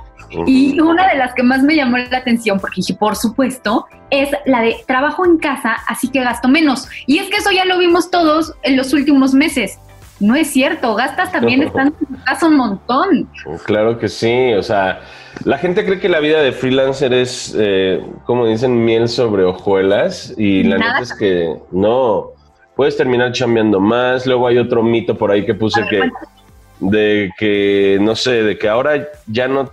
Y 0.46 0.80
una 0.80 1.06
de 1.06 1.16
las 1.16 1.34
que 1.34 1.42
más 1.42 1.62
me 1.62 1.76
llamó 1.76 1.98
la 1.98 2.16
atención, 2.16 2.58
porque 2.58 2.76
dije, 2.76 2.94
por 2.94 3.14
supuesto, 3.14 3.86
es 4.08 4.30
la 4.46 4.62
de 4.62 4.74
trabajo 4.86 5.26
en 5.26 5.36
casa, 5.36 5.76
así 5.86 6.08
que 6.08 6.20
gasto 6.20 6.48
menos. 6.48 6.88
Y 7.06 7.18
es 7.18 7.28
que 7.28 7.36
eso 7.36 7.50
ya 7.52 7.66
lo 7.66 7.76
vimos 7.76 8.10
todos 8.10 8.54
en 8.62 8.78
los 8.78 8.94
últimos 8.94 9.34
meses. 9.34 9.78
No 10.20 10.36
es 10.36 10.50
cierto, 10.50 10.94
gastas 10.94 11.32
también 11.32 11.62
estando 11.62 11.94
en 12.00 12.06
tu 12.06 12.24
casa 12.24 12.46
un 12.46 12.56
montón. 12.56 13.28
Claro 13.64 13.98
que 13.98 14.08
sí, 14.08 14.52
o 14.54 14.62
sea, 14.62 15.00
la 15.44 15.58
gente 15.58 15.84
cree 15.84 15.98
que 15.98 16.08
la 16.08 16.20
vida 16.20 16.40
de 16.40 16.52
freelancer 16.52 17.12
es, 17.12 17.54
eh, 17.58 18.00
como 18.24 18.46
dicen, 18.46 18.84
miel 18.84 19.08
sobre 19.08 19.44
hojuelas 19.44 20.32
y 20.36 20.62
la 20.62 20.78
Nada. 20.78 20.92
neta 21.00 21.02
es 21.02 21.14
que 21.18 21.56
no, 21.72 22.30
puedes 22.76 22.96
terminar 22.96 23.32
chambeando 23.32 23.80
más, 23.80 24.26
luego 24.26 24.46
hay 24.46 24.58
otro 24.58 24.82
mito 24.82 25.16
por 25.16 25.32
ahí 25.32 25.44
que 25.44 25.54
puse 25.54 25.82
ver, 25.82 25.90
que, 25.90 26.10
de 26.78 27.30
que, 27.36 27.98
no 28.00 28.14
sé, 28.14 28.44
de 28.44 28.56
que 28.56 28.68
ahora 28.68 29.08
ya 29.26 29.48
no, 29.48 29.70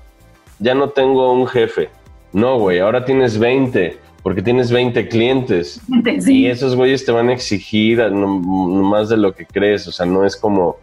ya 0.59 0.73
no 0.73 0.89
tengo 0.89 1.31
un 1.31 1.47
jefe, 1.47 1.89
no, 2.33 2.57
güey, 2.57 2.79
ahora 2.79 3.05
tienes 3.05 3.37
20, 3.37 3.97
porque 4.23 4.41
tienes 4.41 4.71
20 4.71 5.07
clientes. 5.07 5.81
Sí. 6.19 6.41
Y 6.41 6.47
esos 6.47 6.75
güeyes 6.75 7.05
te 7.05 7.11
van 7.11 7.29
a 7.29 7.33
exigir 7.33 7.99
más 8.11 9.09
de 9.09 9.17
lo 9.17 9.33
que 9.33 9.45
crees. 9.45 9.87
O 9.87 9.91
sea, 9.91 10.05
no 10.05 10.25
es 10.25 10.35
como. 10.35 10.77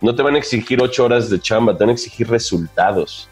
No 0.00 0.14
te 0.14 0.22
van 0.22 0.34
a 0.34 0.38
exigir 0.38 0.82
ocho 0.82 1.04
horas 1.04 1.30
de 1.30 1.40
chamba, 1.40 1.72
te 1.76 1.84
van 1.84 1.90
a 1.90 1.92
exigir 1.92 2.28
resultados. 2.28 3.28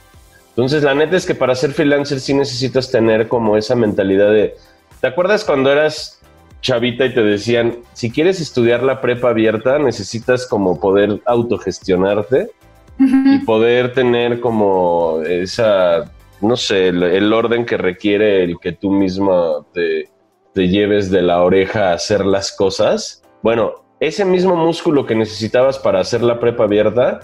Entonces, 0.51 0.83
la 0.83 0.95
neta 0.95 1.17
es 1.17 1.27
que 1.27 1.35
para 1.35 1.55
ser 1.55 1.73
freelancer 1.73 2.21
sí 2.21 2.33
necesitas 2.33 2.91
tener 2.91 3.29
como 3.29 3.57
esa 3.57 3.75
mentalidad 3.75 4.31
de. 4.31 4.55
¿Te 5.01 5.09
acuerdas 5.09 5.45
cuando 5.45 5.71
eras 5.71 6.21
chavita 6.65 7.05
y 7.05 7.13
te 7.13 7.23
decían, 7.23 7.77
si 7.93 8.11
quieres 8.11 8.41
estudiar 8.41 8.83
la 8.83 9.03
prepa 9.03 9.29
abierta, 9.29 9.79
necesitas 9.79 10.47
como 10.47 10.81
poder 10.81 11.21
autogestionarte 11.27 12.51
y 12.99 13.39
poder 13.41 13.93
tener 13.93 14.41
como 14.41 15.21
esa, 15.27 16.11
no 16.45 16.57
sé, 16.57 16.89
el, 16.89 17.33
orden 17.33 17.65
que 17.65 17.77
requiere 17.77 18.45
el 18.45 18.59
que 18.61 18.73
tú 18.73 18.91
misma 18.91 19.65
te, 19.73 20.11
lleves 20.55 21.11
de 21.11 21.23
la 21.23 21.43
oreja 21.43 21.91
a 21.91 21.95
hacer 21.95 22.25
las 22.25 22.53
cosas. 22.53 23.23
Bueno, 23.43 23.85
ese 24.01 24.25
mismo 24.25 24.55
músculo 24.55 25.07
que 25.07 25.15
necesitabas 25.15 25.79
para 25.79 26.01
hacer 26.01 26.23
la 26.23 26.39
prepa 26.39 26.65
abierta 26.65 27.21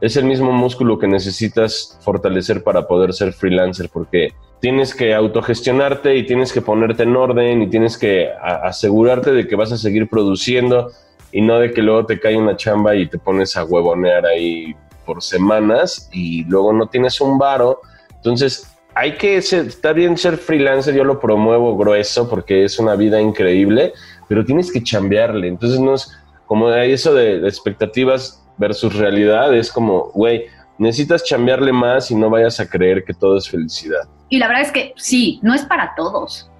es 0.00 0.16
el 0.16 0.24
mismo 0.24 0.52
músculo 0.52 0.98
que 0.98 1.06
necesitas 1.06 1.98
fortalecer 2.02 2.62
para 2.62 2.86
poder 2.86 3.14
ser 3.14 3.32
freelancer, 3.32 3.88
porque 3.90 4.34
tienes 4.60 4.94
que 4.94 5.14
autogestionarte 5.14 6.16
y 6.16 6.26
tienes 6.26 6.52
que 6.52 6.60
ponerte 6.60 7.04
en 7.04 7.16
orden 7.16 7.62
y 7.62 7.70
tienes 7.70 7.96
que 7.96 8.30
asegurarte 8.42 9.32
de 9.32 9.46
que 9.46 9.56
vas 9.56 9.72
a 9.72 9.78
seguir 9.78 10.08
produciendo 10.08 10.90
y 11.32 11.40
no 11.40 11.58
de 11.58 11.72
que 11.72 11.82
luego 11.82 12.06
te 12.06 12.20
cae 12.20 12.36
una 12.36 12.56
chamba 12.56 12.94
y 12.94 13.08
te 13.08 13.18
pones 13.18 13.56
a 13.56 13.64
huevonear 13.64 14.26
ahí 14.26 14.74
por 15.04 15.22
semanas 15.22 16.08
y 16.12 16.44
luego 16.44 16.72
no 16.72 16.86
tienes 16.86 17.20
un 17.20 17.38
varo. 17.38 17.80
Entonces, 18.24 18.74
hay 18.94 19.16
que 19.18 19.42
ser, 19.42 19.66
está 19.66 19.92
bien 19.92 20.16
ser 20.16 20.38
freelancer, 20.38 20.94
yo 20.94 21.04
lo 21.04 21.20
promuevo 21.20 21.76
grueso 21.76 22.26
porque 22.28 22.64
es 22.64 22.78
una 22.78 22.96
vida 22.96 23.20
increíble, 23.20 23.92
pero 24.28 24.46
tienes 24.46 24.72
que 24.72 24.82
chambearle. 24.82 25.46
Entonces, 25.46 25.78
no 25.78 25.94
es 25.94 26.10
como 26.46 26.70
de 26.70 26.90
eso 26.90 27.12
de, 27.12 27.40
de 27.40 27.48
expectativas 27.48 28.42
versus 28.56 28.96
realidad, 28.96 29.54
es 29.54 29.70
como, 29.70 30.10
güey, 30.14 30.46
necesitas 30.78 31.22
chambearle 31.24 31.72
más 31.72 32.10
y 32.10 32.14
no 32.14 32.30
vayas 32.30 32.60
a 32.60 32.68
creer 32.68 33.04
que 33.04 33.12
todo 33.12 33.36
es 33.36 33.46
felicidad. 33.48 34.08
Y 34.30 34.38
la 34.38 34.48
verdad 34.48 34.62
es 34.62 34.72
que 34.72 34.94
sí, 34.96 35.38
no 35.42 35.54
es 35.54 35.66
para 35.66 35.94
todos. 35.94 36.50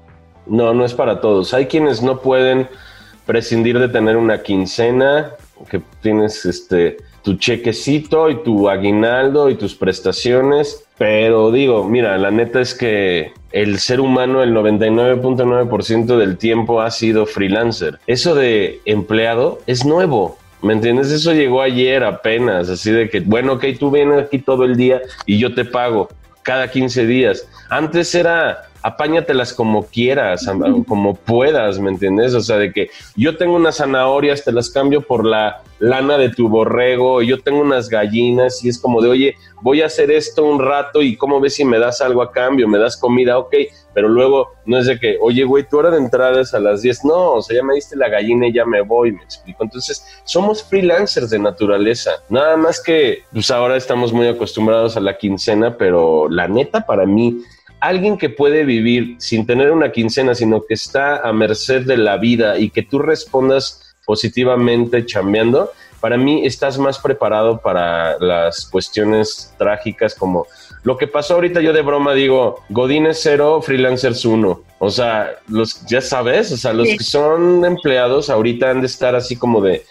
No, 0.47 0.75
no 0.75 0.85
es 0.85 0.93
para 0.93 1.23
todos. 1.23 1.55
Hay 1.55 1.67
quienes 1.67 2.03
no 2.03 2.21
pueden 2.21 2.69
prescindir 3.25 3.79
de 3.79 3.89
tener 3.89 4.19
una 4.19 4.43
quincena, 4.43 5.31
que 5.71 5.81
tienes 6.03 6.45
este 6.45 6.99
tu 7.23 7.37
chequecito 7.37 8.29
y 8.29 8.43
tu 8.43 8.69
aguinaldo 8.69 9.49
y 9.49 9.55
tus 9.55 9.75
prestaciones, 9.75 10.84
pero 10.99 11.51
digo, 11.51 11.85
mira, 11.85 12.17
la 12.19 12.31
neta 12.31 12.61
es 12.61 12.75
que 12.75 13.33
el 13.53 13.79
ser 13.79 14.01
humano 14.01 14.43
el 14.43 14.53
99.9% 14.53 16.17
del 16.17 16.39
tiempo 16.39 16.81
ha 16.81 16.91
sido 16.91 17.27
freelancer. 17.27 17.99
Eso 18.07 18.35
de 18.35 18.81
empleado 18.85 19.61
es 19.67 19.85
nuevo. 19.85 20.39
¿Me 20.63 20.73
entiendes? 20.73 21.11
Eso 21.11 21.33
llegó 21.35 21.61
ayer 21.61 22.05
apenas, 22.05 22.71
así 22.71 22.91
de 22.91 23.11
que, 23.11 23.21
bueno, 23.21 23.55
ok, 23.55 23.65
tú 23.79 23.91
vienes 23.91 24.25
aquí 24.25 24.39
todo 24.39 24.65
el 24.65 24.77
día 24.77 25.03
y 25.27 25.39
yo 25.39 25.55
te 25.55 25.65
pago 25.65 26.09
cada 26.43 26.71
15 26.71 27.07
días. 27.07 27.47
Antes 27.69 28.15
era 28.15 28.69
apáñatelas 28.85 29.55
como 29.55 29.87
quieras, 29.87 30.47
como 30.87 31.15
puedas, 31.15 31.79
¿me 31.79 31.91
entiendes? 31.91 32.35
O 32.35 32.41
sea, 32.43 32.59
de 32.59 32.71
que 32.71 32.91
yo 33.17 33.39
tengo 33.39 33.57
unas 33.57 33.79
zanahorias, 33.79 34.45
te 34.45 34.53
las 34.53 34.69
cambio 34.69 35.01
por 35.01 35.25
la 35.25 35.63
lana 35.79 36.19
de 36.19 36.29
tu 36.29 36.51
borrego, 36.51 37.23
yo 37.23 37.41
tengo 37.41 37.63
unas 37.63 37.89
gallinas 37.89 38.63
y 38.63 38.69
es 38.69 38.79
como 38.79 39.01
de, 39.01 39.09
oye, 39.09 39.37
voy 39.63 39.81
a 39.81 39.87
hacer 39.87 40.11
esto 40.11 40.45
un 40.45 40.61
rato 40.61 41.01
y 41.01 41.17
cómo 41.17 41.41
ves 41.41 41.55
si 41.55 41.65
me 41.65 41.79
das 41.79 42.03
algo 42.03 42.21
a 42.21 42.31
cambio, 42.31 42.69
me 42.69 42.79
das 42.79 42.99
comida, 42.99 43.39
ok, 43.39 43.55
pero 43.95 44.07
luego 44.09 44.51
no 44.67 44.79
es 44.79 44.87
de 44.87 45.01
que, 45.01 45.17
oye, 45.19 45.45
güey, 45.45 45.67
tu 45.67 45.79
hora 45.79 45.91
de 45.91 45.97
entrada 45.97 46.43
es 46.43 46.53
a 46.53 46.61
las 46.61 46.83
10, 46.83 47.07
no, 47.07 47.33
o 47.33 47.43
sea, 47.43 47.57
ya 47.57 47.63
me 47.63 47.75
diste 47.75 47.97
la 47.97 48.11
gallina 48.11 48.49
y 48.49 48.53
ya 48.53 48.67
me 48.67 48.83
voy, 48.83 49.13
me 49.13 49.23
explico. 49.23 49.65
Entonces, 49.65 50.05
somos 50.25 50.63
freelancers 50.63 51.31
de 51.31 51.39
naturaleza, 51.39 52.11
nada 52.29 52.59
más 52.59 52.83
que, 52.83 53.23
pues 53.33 53.51
ahora 53.51 53.79
estamos 53.79 54.13
muy 54.13 54.27
acostumbrados 54.27 54.99
a 54.99 55.01
la 55.01 55.17
quincena, 55.17 55.79
pero 55.79 56.29
la 56.29 56.49
neta 56.49 56.85
para 56.85 57.07
mí, 57.07 57.43
alguien 57.87 58.19
que 58.19 58.31
puede 58.31 58.65
vivir 58.65 59.17
sin 59.19 59.47
tener 59.47 59.71
una 59.71 59.93
quincena, 59.93 60.35
sino 60.35 60.65
que 60.65 60.75
está 60.75 61.19
a 61.19 61.33
merced 61.33 61.83
de 61.87 61.97
la 61.97 62.17
vida 62.17 62.59
y 62.59 62.71
que 62.71 62.83
tú 62.83 62.99
respondas 62.99 63.95
positivamente 64.07 65.07
chambeando, 65.07 65.71
para 66.01 66.17
mí 66.17 66.45
estás 66.45 66.79
más 66.79 66.99
preparado 66.99 67.61
para 67.61 68.19
las 68.19 68.67
cuestiones 68.67 69.55
trágicas 69.57 70.15
como 70.15 70.47
lo 70.83 70.99
que 70.99 71.07
pasó 71.07 71.35
ahorita 71.35 71.63
yo 71.63 71.73
de 71.73 71.81
broma 71.81 72.13
digo, 72.13 72.61
Godines 72.69 73.21
cero, 73.23 73.63
freelancers 73.63 74.27
uno. 74.27 74.61
O 74.79 74.91
sea, 74.91 75.31
los 75.49 75.85
ya 75.87 76.03
sabes, 76.03 76.53
o 76.53 76.59
sea, 76.59 76.75
los 76.75 76.89
Sí. 76.89 76.99
que 76.99 77.05
son 77.05 77.65
empleados 77.65 78.29
ahorita 78.29 78.69
han 78.69 78.83
de 78.83 78.87
estar 78.87 79.15
así 79.15 79.37
como 79.37 79.63
de 79.63 79.87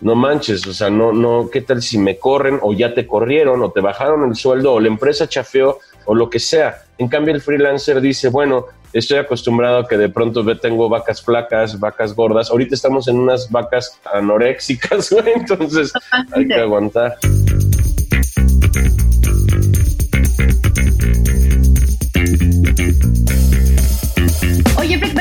no 0.00 0.14
manches, 0.14 0.66
o 0.66 0.72
sea, 0.72 0.88
no, 0.88 1.12
no, 1.12 1.50
¿qué 1.52 1.60
tal 1.60 1.82
si 1.82 1.98
me 1.98 2.16
corren 2.16 2.58
o 2.62 2.72
ya 2.72 2.94
te 2.94 3.06
corrieron 3.06 3.62
o 3.62 3.70
te 3.70 3.82
bajaron 3.82 4.26
el 4.26 4.34
sueldo 4.34 4.72
o 4.72 4.80
la 4.80 4.88
empresa 4.88 5.28
chafeó 5.28 5.78
o 6.10 6.14
lo 6.16 6.28
que 6.28 6.40
sea? 6.40 6.82
En 6.98 7.06
cambio, 7.06 7.32
el 7.32 7.40
freelancer 7.40 8.00
dice, 8.00 8.30
bueno, 8.30 8.66
estoy 8.92 9.18
acostumbrado 9.18 9.78
a 9.78 9.86
que 9.86 9.96
de 9.96 10.08
pronto 10.08 10.42
ve, 10.42 10.56
tengo 10.56 10.88
vacas 10.88 11.22
flacas, 11.22 11.78
vacas 11.78 12.16
gordas. 12.16 12.50
Ahorita 12.50 12.74
estamos 12.74 13.06
en 13.06 13.16
unas 13.16 13.48
vacas 13.48 13.96
anoréxicas, 14.12 15.08
güey, 15.12 15.34
entonces 15.36 15.92
hay 16.32 16.48
que 16.48 16.54
aguantar. 16.54 17.16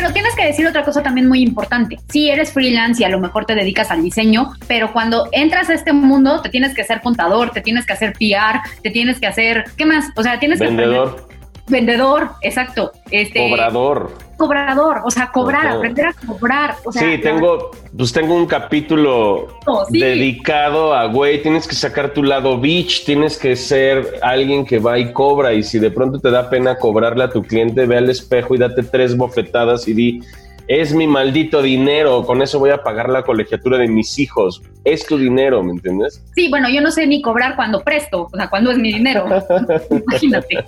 Pero 0.10 0.14
tienes 0.14 0.36
que 0.36 0.46
decir 0.46 0.66
otra 0.66 0.84
cosa 0.84 1.04
también 1.04 1.28
muy 1.28 1.42
importante. 1.42 2.00
Sí, 2.10 2.30
eres 2.30 2.52
freelance 2.52 3.02
y 3.02 3.06
a 3.06 3.10
lo 3.10 3.20
mejor 3.20 3.46
te 3.46 3.54
dedicas 3.54 3.92
al 3.92 4.02
diseño, 4.02 4.54
pero 4.68 4.92
cuando 4.92 5.30
entras 5.32 5.70
a 5.70 5.76
este 5.76 5.94
mundo 5.94 6.42
te 6.42 6.50
tienes 6.50 6.74
que 6.74 6.82
hacer 6.82 7.02
contador, 7.02 7.52
te 7.52 7.62
tienes 7.62 7.86
que 7.86 7.94
hacer 7.94 8.14
PR, 8.14 8.60
te 8.82 8.90
tienes 8.90 9.20
que 9.20 9.28
hacer, 9.28 9.66
¿qué 9.78 9.86
más? 9.86 10.08
O 10.16 10.24
sea, 10.24 10.40
tienes 10.40 10.60
que 10.60 10.66
Vendedor, 10.66 11.28
vendedor, 11.68 12.32
exacto. 12.42 12.92
Este, 13.12 13.50
cobrador. 13.50 14.29
Cobrador, 14.40 15.02
o 15.04 15.12
sea, 15.12 15.30
cobrar, 15.32 15.68
aprender 15.68 16.08
a 16.08 16.14
cobrar. 16.14 16.76
O 16.86 16.92
sea, 16.92 17.02
sí, 17.02 17.20
tengo, 17.20 17.70
pues 17.96 18.12
tengo 18.12 18.34
un 18.34 18.48
capítulo 18.48 19.48
Oh, 19.68 19.86
sí. 19.86 20.00
dedicado 20.00 20.96
a, 20.96 21.06
güey, 21.06 21.42
tienes 21.44 21.68
que 21.68 21.76
sacar 21.76 22.14
tu 22.14 22.24
lado 22.24 22.58
bitch, 22.58 23.06
tienes 23.06 23.38
que 23.38 23.56
ser 23.56 24.20
alguien 24.24 24.66
que 24.66 24.80
va 24.80 24.98
y 24.98 25.12
cobra 25.14 25.54
y 25.54 25.62
si 25.62 25.78
de 25.78 25.92
pronto 25.92 26.20
te 26.20 26.32
da 26.32 26.50
pena 26.50 26.78
cobrarle 26.78 27.26
a 27.26 27.30
tu 27.30 27.44
cliente, 27.44 27.86
ve 27.86 27.98
al 27.98 28.10
espejo 28.10 28.56
y 28.56 28.58
date 28.58 28.82
tres 28.82 29.16
bofetadas 29.16 29.88
y 29.88 29.94
di, 29.94 30.22
es 30.70 30.94
mi 30.94 31.08
maldito 31.08 31.62
dinero, 31.62 32.24
con 32.26 32.42
eso 32.42 32.60
voy 32.60 32.70
a 32.70 32.84
pagar 32.84 33.10
la 33.10 33.24
colegiatura 33.24 33.78
de 33.78 33.88
mis 33.88 34.20
hijos, 34.20 34.62
es 34.84 35.06
tu 35.06 35.18
dinero, 35.18 35.62
¿me 35.64 35.72
entiendes? 35.72 36.24
Sí, 36.36 36.48
bueno, 36.50 36.70
yo 36.70 36.80
no 36.80 36.92
sé 36.92 37.06
ni 37.08 37.22
cobrar 37.22 37.56
cuando 37.56 37.82
presto, 37.84 38.30
o 38.32 38.38
sea, 38.38 38.50
cuando 38.50 38.72
es 38.72 38.78
mi 38.78 38.94
dinero. 38.94 39.26
Imagínate. 39.90 40.64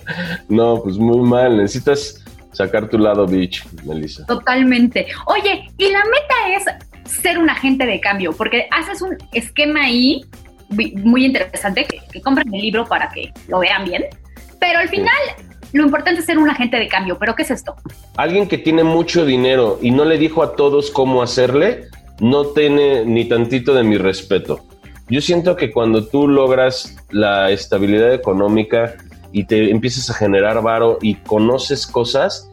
No, 0.48 0.82
pues 0.82 0.98
muy 0.98 1.18
mal, 1.18 1.56
necesitas 1.56 2.21
sacar 2.52 2.88
tu 2.88 2.98
lado 2.98 3.26
bitch, 3.26 3.66
Melissa. 3.84 4.24
Totalmente. 4.26 5.06
Oye, 5.26 5.68
y 5.76 5.90
la 5.90 6.02
meta 6.04 6.78
es 7.04 7.12
ser 7.12 7.38
un 7.38 7.50
agente 7.50 7.84
de 7.86 8.00
cambio, 8.00 8.32
porque 8.32 8.68
haces 8.70 9.02
un 9.02 9.16
esquema 9.32 9.84
ahí 9.84 10.24
muy 10.70 11.26
interesante, 11.26 11.84
que, 11.84 12.00
que 12.10 12.20
compren 12.22 12.52
el 12.54 12.60
libro 12.60 12.86
para 12.86 13.10
que 13.10 13.32
lo 13.48 13.58
vean 13.58 13.84
bien, 13.84 14.04
pero 14.58 14.78
al 14.78 14.88
final 14.88 15.12
lo 15.72 15.84
importante 15.84 16.20
es 16.20 16.26
ser 16.26 16.38
un 16.38 16.48
agente 16.48 16.76
de 16.76 16.88
cambio. 16.88 17.18
¿Pero 17.18 17.34
qué 17.34 17.42
es 17.42 17.50
esto? 17.50 17.74
Alguien 18.16 18.46
que 18.46 18.58
tiene 18.58 18.84
mucho 18.84 19.24
dinero 19.24 19.78
y 19.82 19.90
no 19.90 20.04
le 20.04 20.18
dijo 20.18 20.42
a 20.42 20.54
todos 20.54 20.90
cómo 20.90 21.22
hacerle, 21.22 21.88
no 22.20 22.46
tiene 22.46 23.04
ni 23.04 23.24
tantito 23.26 23.74
de 23.74 23.82
mi 23.82 23.96
respeto. 23.96 24.60
Yo 25.08 25.20
siento 25.20 25.56
que 25.56 25.72
cuando 25.72 26.06
tú 26.06 26.28
logras 26.28 26.96
la 27.10 27.50
estabilidad 27.50 28.14
económica 28.14 28.94
y 29.32 29.44
te 29.46 29.70
empiezas 29.70 30.10
a 30.10 30.14
generar 30.14 30.62
varo 30.62 30.98
y 31.00 31.14
conoces 31.16 31.86
cosas, 31.86 32.50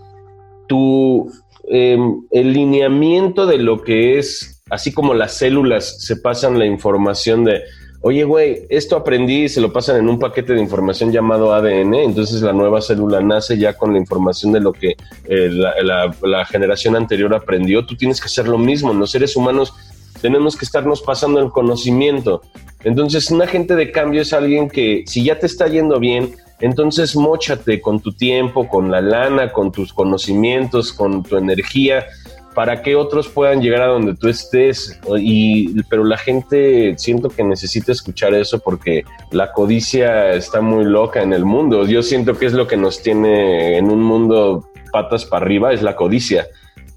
tu 0.68 1.32
eh, 1.72 1.98
el 2.32 2.54
lineamiento 2.54 3.46
de 3.46 3.58
lo 3.58 3.82
que 3.84 4.18
es, 4.18 4.64
así 4.70 4.92
como 4.92 5.14
las 5.14 5.34
células 5.38 6.02
se 6.04 6.16
pasan 6.18 6.58
la 6.58 6.66
información 6.66 7.44
de, 7.44 7.62
oye, 8.02 8.24
güey, 8.24 8.62
esto 8.70 8.96
aprendí 8.96 9.44
y 9.44 9.50
se 9.50 9.62
lo 9.62 9.72
pasan 9.74 9.98
en 9.98 10.10
un 10.10 10.18
paquete 10.20 10.54
de 10.54 10.62
información 10.62 11.12
llamado 11.12 11.54
ADN, 11.54 11.94
entonces 11.96 12.42
la 12.42 12.54
nueva 12.54 12.82
célula 12.82 13.22
nace 13.22 13.58
ya 13.58 13.74
con 13.78 13.94
la 13.94 14.00
información 14.00 14.52
de 14.52 14.62
lo 14.62 14.74
que 14.74 14.96
eh, 15.26 15.50
la, 15.52 15.74
la- 15.84 16.16
la 16.22 16.46
generación 16.46 16.96
anterior 16.96 17.34
aprendió. 17.36 17.86
Tú 17.86 17.96
tienes 17.96 18.20
que 18.20 18.26
hacer 18.28 18.48
lo 18.48 18.58
mismo. 18.58 18.94
Los 18.94 19.12
seres 19.12 19.36
humanos 19.36 19.74
tenemos 20.22 20.56
que 20.56 20.66
estarnos 20.66 21.02
pasando 21.02 21.40
el 21.40 21.50
conocimiento. 21.50 22.42
Entonces, 22.84 23.30
un 23.32 23.42
agente 23.42 23.76
de 23.76 23.92
cambio 23.92 24.22
es 24.22 24.34
alguien 24.34 24.70
que, 24.70 25.04
si 25.06 25.24
ya 25.24 25.38
te 25.38 25.46
está 25.46 25.68
yendo 25.68 26.00
bien, 26.00 26.36
entonces 26.62 27.16
mochate 27.16 27.82
con 27.82 28.00
tu 28.00 28.12
tiempo, 28.12 28.68
con 28.68 28.92
la 28.92 29.02
lana, 29.02 29.52
con 29.52 29.72
tus 29.72 29.94
conocimientos, 29.94 30.92
con 30.92 31.24
tu 31.24 31.38
energía, 31.38 32.06
para 32.54 32.82
que 32.82 32.96
otros 32.96 33.30
puedan 33.30 33.62
llegar 33.62 33.82
a 33.84 33.88
donde 33.88 34.16
tú 34.16 34.28
estés. 34.28 35.00
Y, 35.18 35.82
pero 35.84 36.04
la 36.04 36.18
gente 36.18 36.96
siento 36.98 37.30
que 37.30 37.44
necesita 37.44 37.92
escuchar 37.92 38.34
eso 38.34 38.60
porque 38.60 39.04
la 39.32 39.54
codicia 39.54 40.32
está 40.32 40.60
muy 40.60 40.84
loca 40.84 41.22
en 41.22 41.32
el 41.32 41.46
mundo. 41.46 41.86
Yo 41.86 42.04
siento 42.04 42.38
que 42.38 42.46
es 42.46 42.54
lo 42.54 42.68
que 42.68 42.76
nos 42.76 43.02
tiene 43.02 43.78
en 43.78 43.90
un 43.90 44.02
mundo 44.02 44.68
patas 44.92 45.24
para 45.24 45.46
arriba, 45.46 45.72
es 45.72 45.82
la 45.82 45.96
codicia. 45.96 46.48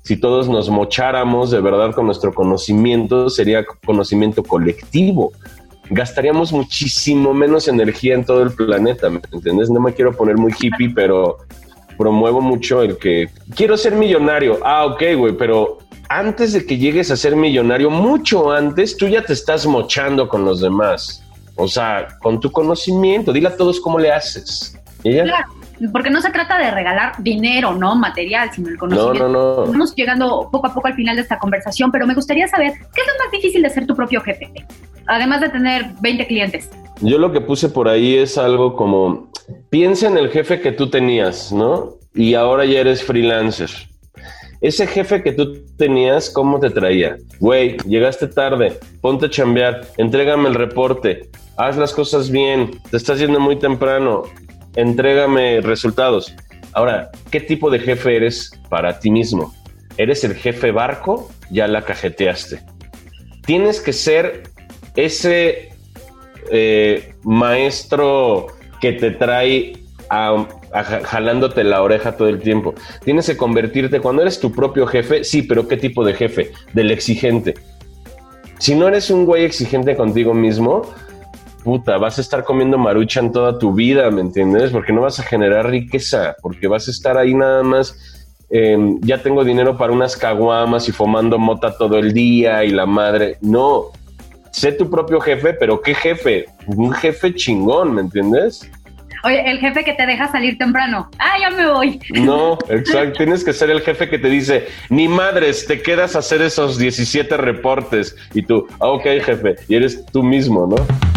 Si 0.02 0.16
todos 0.16 0.48
nos 0.48 0.68
mocháramos 0.68 1.52
de 1.52 1.60
verdad 1.60 1.94
con 1.94 2.06
nuestro 2.06 2.34
conocimiento, 2.34 3.30
sería 3.30 3.64
conocimiento 3.84 4.42
colectivo 4.42 5.32
gastaríamos 5.90 6.52
muchísimo 6.52 7.34
menos 7.34 7.68
energía 7.68 8.14
en 8.14 8.24
todo 8.24 8.42
el 8.42 8.52
planeta, 8.52 9.10
¿me 9.10 9.20
entiendes? 9.32 9.70
No 9.70 9.80
me 9.80 9.92
quiero 9.92 10.12
poner 10.12 10.36
muy 10.36 10.52
hippie, 10.58 10.90
pero 10.94 11.38
promuevo 11.98 12.40
mucho 12.40 12.82
el 12.82 12.96
que 12.96 13.28
quiero 13.54 13.76
ser 13.76 13.94
millonario. 13.94 14.58
Ah, 14.64 14.86
ok, 14.86 15.02
güey, 15.16 15.36
pero 15.36 15.78
antes 16.08 16.52
de 16.52 16.66
que 16.66 16.78
llegues 16.78 17.10
a 17.10 17.16
ser 17.16 17.36
millonario, 17.36 17.90
mucho 17.90 18.50
antes, 18.50 18.96
tú 18.96 19.08
ya 19.08 19.24
te 19.24 19.32
estás 19.32 19.66
mochando 19.66 20.28
con 20.28 20.44
los 20.44 20.60
demás. 20.60 21.22
O 21.56 21.68
sea, 21.68 22.08
con 22.22 22.40
tu 22.40 22.50
conocimiento, 22.50 23.32
dile 23.32 23.48
a 23.48 23.56
todos 23.56 23.80
cómo 23.80 23.98
le 23.98 24.10
haces. 24.10 24.78
Y 25.04 25.14
ya. 25.14 25.24
Claro, 25.24 25.52
porque 25.92 26.10
no 26.10 26.20
se 26.20 26.30
trata 26.30 26.58
de 26.58 26.70
regalar 26.70 27.12
dinero, 27.18 27.74
¿no? 27.74 27.94
Material, 27.96 28.50
sino 28.52 28.68
el 28.68 28.74
No, 28.74 28.80
conocimiento. 28.80 29.28
no, 29.28 29.56
no. 29.56 29.64
Estamos 29.64 29.94
llegando 29.94 30.48
poco 30.50 30.66
a 30.68 30.74
poco 30.74 30.88
al 30.88 30.94
final 30.94 31.16
de 31.16 31.22
esta 31.22 31.38
conversación, 31.38 31.90
pero 31.90 32.06
me 32.06 32.14
gustaría 32.14 32.46
saber, 32.48 32.72
¿qué 32.72 33.00
es 33.00 33.06
lo 33.06 33.24
más 33.24 33.32
difícil 33.32 33.62
de 33.62 33.70
ser 33.70 33.86
tu 33.86 33.94
propio 33.96 34.20
jefe? 34.20 34.50
Además 35.06 35.40
de 35.40 35.48
tener 35.48 35.86
20 36.00 36.26
clientes. 36.26 36.70
Yo 37.00 37.18
lo 37.18 37.32
que 37.32 37.40
puse 37.40 37.68
por 37.68 37.88
ahí 37.88 38.16
es 38.16 38.38
algo 38.38 38.76
como, 38.76 39.28
piensa 39.70 40.06
en 40.06 40.16
el 40.18 40.30
jefe 40.30 40.60
que 40.60 40.72
tú 40.72 40.88
tenías, 40.88 41.52
¿no? 41.52 41.94
Y 42.14 42.34
ahora 42.34 42.64
ya 42.64 42.80
eres 42.80 43.02
freelancer. 43.02 43.70
Ese 44.60 44.86
jefe 44.86 45.24
que 45.24 45.32
tú 45.32 45.64
tenías, 45.76 46.30
¿cómo 46.30 46.60
te 46.60 46.70
traía? 46.70 47.16
Güey, 47.40 47.76
llegaste 47.78 48.28
tarde, 48.28 48.78
ponte 49.00 49.26
a 49.26 49.30
chambear, 49.30 49.80
entrégame 49.98 50.48
el 50.48 50.54
reporte, 50.54 51.30
haz 51.56 51.76
las 51.76 51.92
cosas 51.92 52.30
bien, 52.30 52.70
te 52.90 52.96
estás 52.96 53.18
yendo 53.18 53.40
muy 53.40 53.56
temprano, 53.56 54.22
entrégame 54.76 55.60
resultados. 55.60 56.34
Ahora, 56.72 57.10
¿qué 57.30 57.40
tipo 57.40 57.70
de 57.70 57.78
jefe 57.78 58.16
eres 58.16 58.50
para 58.68 58.98
ti 58.98 59.10
mismo? 59.10 59.54
¿Eres 59.98 60.24
el 60.24 60.34
jefe 60.34 60.70
barco? 60.70 61.30
Ya 61.50 61.68
la 61.68 61.82
cajeteaste. 61.82 62.60
Tienes 63.44 63.80
que 63.80 63.92
ser 63.92 64.44
ese 64.96 65.70
eh, 66.50 67.14
maestro 67.22 68.46
que 68.80 68.92
te 68.92 69.10
trae 69.10 69.74
a, 70.08 70.46
a 70.72 70.84
ja- 70.84 71.00
jalándote 71.04 71.62
la 71.64 71.82
oreja 71.82 72.16
todo 72.16 72.28
el 72.28 72.38
tiempo. 72.40 72.74
Tienes 73.04 73.26
que 73.26 73.36
convertirte, 73.36 74.00
cuando 74.00 74.22
eres 74.22 74.40
tu 74.40 74.52
propio 74.52 74.86
jefe, 74.86 75.24
sí, 75.24 75.42
pero 75.42 75.68
¿qué 75.68 75.76
tipo 75.76 76.04
de 76.04 76.14
jefe? 76.14 76.52
Del 76.72 76.90
exigente. 76.90 77.54
Si 78.58 78.74
no 78.74 78.88
eres 78.88 79.10
un 79.10 79.26
güey 79.26 79.44
exigente 79.44 79.96
contigo 79.96 80.34
mismo, 80.34 80.82
puta, 81.62 81.98
vas 81.98 82.18
a 82.18 82.20
estar 82.20 82.44
comiendo 82.44 82.78
maruchan 82.78 83.32
toda 83.32 83.58
tu 83.58 83.72
vida, 83.72 84.10
¿me 84.10 84.20
entiendes? 84.20 84.70
Porque 84.70 84.92
no 84.92 85.02
vas 85.02 85.20
a 85.20 85.22
generar 85.22 85.68
riqueza, 85.70 86.34
porque 86.42 86.68
vas 86.68 86.88
a 86.88 86.90
estar 86.90 87.16
ahí 87.16 87.34
nada 87.34 87.62
más. 87.62 87.96
eh, 88.50 88.76
ya 89.00 89.22
tengo 89.22 89.44
dinero 89.44 89.78
para 89.78 89.92
unas 89.92 90.14
caguamas 90.14 90.86
y 90.86 90.92
fumando 90.92 91.38
mota 91.38 91.76
todo 91.78 91.98
el 91.98 92.12
día 92.12 92.64
y 92.64 92.70
la 92.70 92.84
madre. 92.84 93.38
No, 93.40 93.86
sé 94.50 94.72
tu 94.72 94.90
propio 94.90 95.20
jefe, 95.20 95.54
pero 95.54 95.80
¿qué 95.80 95.94
jefe? 95.94 96.46
Un 96.66 96.92
jefe 96.92 97.34
chingón, 97.34 97.94
¿me 97.94 98.02
entiendes? 98.02 98.70
Oye, 99.24 99.48
el 99.48 99.58
jefe 99.58 99.84
que 99.84 99.94
te 99.94 100.04
deja 100.04 100.30
salir 100.30 100.58
temprano. 100.58 101.08
Ah, 101.18 101.36
ya 101.40 101.50
me 101.50 101.70
voy. 101.70 102.00
No, 102.10 102.58
exacto. 102.68 103.18
Tienes 103.18 103.44
que 103.44 103.52
ser 103.52 103.70
el 103.70 103.80
jefe 103.80 104.08
que 104.08 104.18
te 104.18 104.28
dice, 104.28 104.66
ni 104.90 105.06
madres, 105.08 105.64
te 105.66 105.80
quedas 105.80 106.16
a 106.16 106.18
hacer 106.18 106.42
esos 106.42 106.76
17 106.76 107.36
reportes. 107.36 108.16
Y 108.34 108.42
tú, 108.42 108.66
ah, 108.80 108.88
ok, 108.88 109.04
jefe. 109.24 109.56
Y 109.68 109.76
eres 109.76 110.04
tú 110.06 110.22
mismo, 110.22 110.66
¿no? 110.66 111.11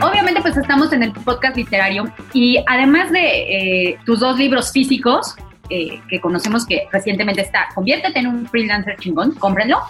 Obviamente, 0.00 0.40
pues 0.42 0.56
estamos 0.56 0.92
en 0.92 1.02
el 1.02 1.12
podcast 1.12 1.56
literario 1.56 2.04
y 2.32 2.62
además 2.66 3.10
de 3.10 3.20
eh, 3.90 3.98
tus 4.04 4.20
dos 4.20 4.38
libros 4.38 4.72
físicos, 4.72 5.36
eh, 5.70 6.00
que 6.08 6.20
conocemos 6.20 6.64
que 6.66 6.88
recientemente 6.90 7.42
está 7.42 7.68
Conviértete 7.74 8.18
en 8.20 8.26
un 8.26 8.46
freelancer 8.46 8.96
chingón, 8.98 9.32
cómprenlo, 9.32 9.80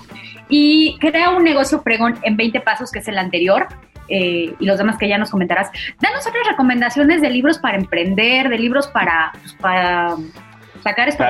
y 0.48 0.96
crea 0.98 1.30
un 1.30 1.44
negocio 1.44 1.80
fregón 1.82 2.18
en 2.22 2.36
20 2.36 2.60
pasos, 2.60 2.90
que 2.90 2.98
es 2.98 3.08
el 3.08 3.18
anterior, 3.18 3.68
eh, 4.08 4.54
y 4.58 4.64
los 4.64 4.78
demás 4.78 4.96
que 4.98 5.08
ya 5.08 5.18
nos 5.18 5.30
comentarás. 5.30 5.70
Danos 6.00 6.26
otras 6.26 6.46
recomendaciones 6.48 7.20
de 7.20 7.30
libros 7.30 7.58
para 7.58 7.76
emprender, 7.76 8.48
de 8.48 8.58
libros 8.58 8.86
para, 8.88 9.32
pues, 9.40 9.52
para 9.54 10.16
sacar 10.82 11.08
esto. 11.08 11.24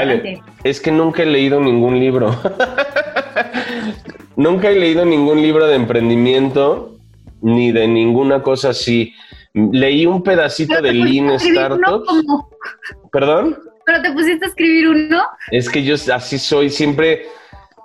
Es 0.63 0.81
que 0.81 0.93
nunca 0.93 1.23
he 1.23 1.27
leído 1.27 1.61
ningún 1.61 1.99
libro. 1.99 2.35
nunca 4.39 4.71
he 4.71 4.77
leído 4.79 5.05
ningún 5.05 5.43
libro 5.43 5.67
de 5.67 5.75
emprendimiento 5.75 6.95
ni 7.43 7.73
de 7.73 7.87
ninguna 7.87 8.43
cosa 8.43 8.71
así. 8.71 9.13
Leí 9.53 10.07
un 10.07 10.23
pedacito 10.23 10.75
Pero 10.77 10.87
de 10.87 10.93
Lean 10.95 11.25
uno 11.27 11.39
Startups. 11.39 12.07
como- 12.07 12.49
¿Perdón? 13.13 13.59
Pero 13.85 14.03
te 14.03 14.13
pusiste 14.13 14.45
a 14.45 14.49
escribir 14.49 14.89
uno. 14.89 15.23
Es 15.51 15.69
que 15.69 15.83
yo 15.83 15.95
así 16.15 16.39
soy, 16.39 16.71
siempre 16.71 17.27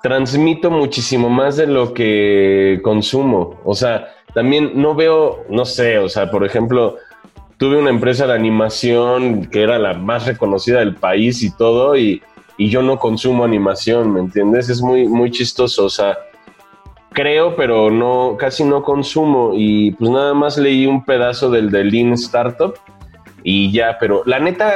transmito 0.01 0.69
muchísimo 0.69 1.29
más 1.29 1.55
de 1.57 1.65
lo 1.67 1.93
que 1.93 2.79
consumo. 2.83 3.59
O 3.63 3.73
sea, 3.73 4.13
también 4.33 4.71
no 4.75 4.95
veo, 4.95 5.45
no 5.49 5.65
sé, 5.65 5.97
o 5.99 6.09
sea, 6.09 6.29
por 6.29 6.45
ejemplo, 6.45 6.97
tuve 7.57 7.77
una 7.77 7.89
empresa 7.89 8.27
de 8.27 8.33
animación 8.33 9.45
que 9.45 9.63
era 9.63 9.79
la 9.79 9.93
más 9.93 10.25
reconocida 10.27 10.79
del 10.79 10.95
país 10.95 11.41
y 11.41 11.55
todo, 11.55 11.95
y, 11.95 12.21
y 12.57 12.69
yo 12.69 12.81
no 12.81 12.99
consumo 12.99 13.45
animación, 13.45 14.11
¿me 14.13 14.19
entiendes? 14.19 14.67
Es 14.69 14.81
muy, 14.81 15.07
muy 15.07 15.31
chistoso, 15.31 15.85
o 15.85 15.89
sea, 15.89 16.17
creo, 17.13 17.55
pero 17.55 17.89
no, 17.91 18.35
casi 18.37 18.63
no 18.63 18.83
consumo, 18.83 19.51
y 19.55 19.91
pues 19.91 20.09
nada 20.11 20.33
más 20.33 20.57
leí 20.57 20.85
un 20.85 21.05
pedazo 21.05 21.49
del 21.49 21.69
de 21.71 21.83
Lean 21.85 22.13
Startup 22.13 22.73
y 23.43 23.71
ya, 23.71 23.97
pero 23.99 24.23
la 24.25 24.39
neta... 24.39 24.73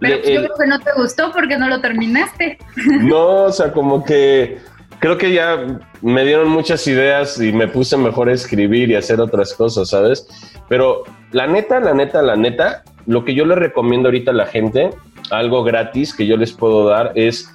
Pero 0.00 0.14
le- 0.16 0.20
pues, 0.22 0.32
yo 0.34 0.40
el- 0.40 0.46
creo 0.46 0.56
que 0.58 0.66
no 0.66 0.80
te 0.80 0.90
gustó 0.96 1.30
porque 1.32 1.58
no 1.58 1.68
lo 1.68 1.80
terminaste. 1.80 2.58
no, 3.02 3.44
o 3.44 3.52
sea, 3.52 3.72
como 3.72 4.02
que 4.04 4.58
creo 4.98 5.18
que 5.18 5.32
ya 5.32 5.80
me 6.02 6.24
dieron 6.24 6.48
muchas 6.48 6.86
ideas 6.86 7.40
y 7.40 7.52
me 7.52 7.68
puse 7.68 7.96
mejor 7.96 8.28
a 8.28 8.32
escribir 8.32 8.90
y 8.90 8.94
hacer 8.96 9.20
otras 9.20 9.52
cosas, 9.54 9.90
¿sabes? 9.90 10.26
Pero 10.68 11.04
la 11.32 11.46
neta, 11.46 11.80
la 11.80 11.92
neta, 11.94 12.22
la 12.22 12.36
neta, 12.36 12.82
lo 13.06 13.24
que 13.24 13.34
yo 13.34 13.44
le 13.44 13.54
recomiendo 13.54 14.08
ahorita 14.08 14.30
a 14.30 14.34
la 14.34 14.46
gente, 14.46 14.90
algo 15.30 15.62
gratis 15.64 16.14
que 16.14 16.26
yo 16.26 16.36
les 16.36 16.52
puedo 16.52 16.88
dar 16.88 17.12
es 17.14 17.50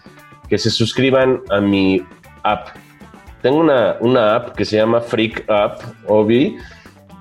que 0.49 0.57
se 0.57 0.69
suscriban 0.69 1.41
a 1.49 1.59
mi 1.59 2.03
app. 2.43 2.67
Tengo 3.45 3.59
una, 3.59 3.97
una 3.99 4.37
app 4.37 4.55
que 4.55 4.65
se 4.65 4.75
llama 4.75 5.01
Freak 5.01 5.47
App, 5.47 5.79
Obi, 6.07 6.57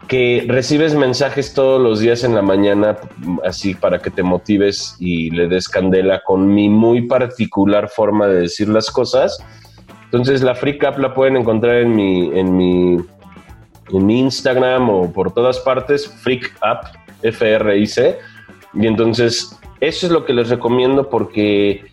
que 0.08 0.46
recibes 0.48 0.94
mensajes 0.94 1.52
todos 1.52 1.78
los 1.78 2.00
días 2.00 2.24
en 2.24 2.34
la 2.34 2.40
mañana, 2.40 2.96
así 3.44 3.74
para 3.74 3.98
que 3.98 4.08
te 4.08 4.22
motives 4.22 4.96
y 4.98 5.28
le 5.28 5.48
des 5.48 5.68
candela 5.68 6.22
con 6.24 6.46
mi 6.46 6.70
muy 6.70 7.02
particular 7.02 7.90
forma 7.90 8.26
de 8.26 8.40
decir 8.40 8.70
las 8.70 8.90
cosas. 8.90 9.44
Entonces 10.06 10.40
la 10.40 10.54
Freak 10.54 10.82
App 10.84 10.98
la 10.98 11.12
pueden 11.12 11.37
encontrar 11.37 11.74
en 11.74 11.94
mi, 11.94 12.30
en 12.38 12.56
mi, 12.56 12.96
en 13.92 14.06
mi 14.06 14.20
Instagram 14.20 14.88
o 14.88 15.12
por 15.12 15.30
todas 15.34 15.60
partes, 15.60 16.08
Freak 16.08 16.56
App, 16.62 16.87
F-R-I-C. 17.20 18.18
Y 18.72 18.87
entonces 18.87 19.60
eso 19.80 20.06
es 20.06 20.10
lo 20.10 20.24
que 20.24 20.32
les 20.32 20.48
recomiendo 20.48 21.10
porque 21.10 21.84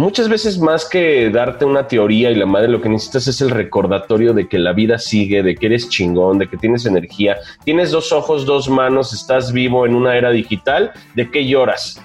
muchas 0.00 0.30
veces 0.30 0.58
más 0.58 0.88
que 0.88 1.28
darte 1.28 1.66
una 1.66 1.86
teoría 1.86 2.30
y 2.30 2.34
la 2.34 2.46
madre, 2.46 2.68
lo 2.68 2.80
que 2.80 2.88
necesitas 2.88 3.28
es 3.28 3.42
el 3.42 3.50
recordatorio 3.50 4.32
de 4.32 4.48
que 4.48 4.58
la 4.58 4.72
vida 4.72 4.98
sigue, 4.98 5.42
de 5.42 5.54
que 5.54 5.66
eres 5.66 5.90
chingón, 5.90 6.38
de 6.38 6.48
que 6.48 6.56
tienes 6.56 6.86
energía, 6.86 7.36
tienes 7.64 7.90
dos 7.90 8.10
ojos, 8.10 8.46
dos 8.46 8.70
manos, 8.70 9.12
estás 9.12 9.52
vivo 9.52 9.84
en 9.84 9.94
una 9.94 10.16
era 10.16 10.30
digital, 10.30 10.92
¿de 11.14 11.30
qué 11.30 11.46
lloras? 11.46 12.02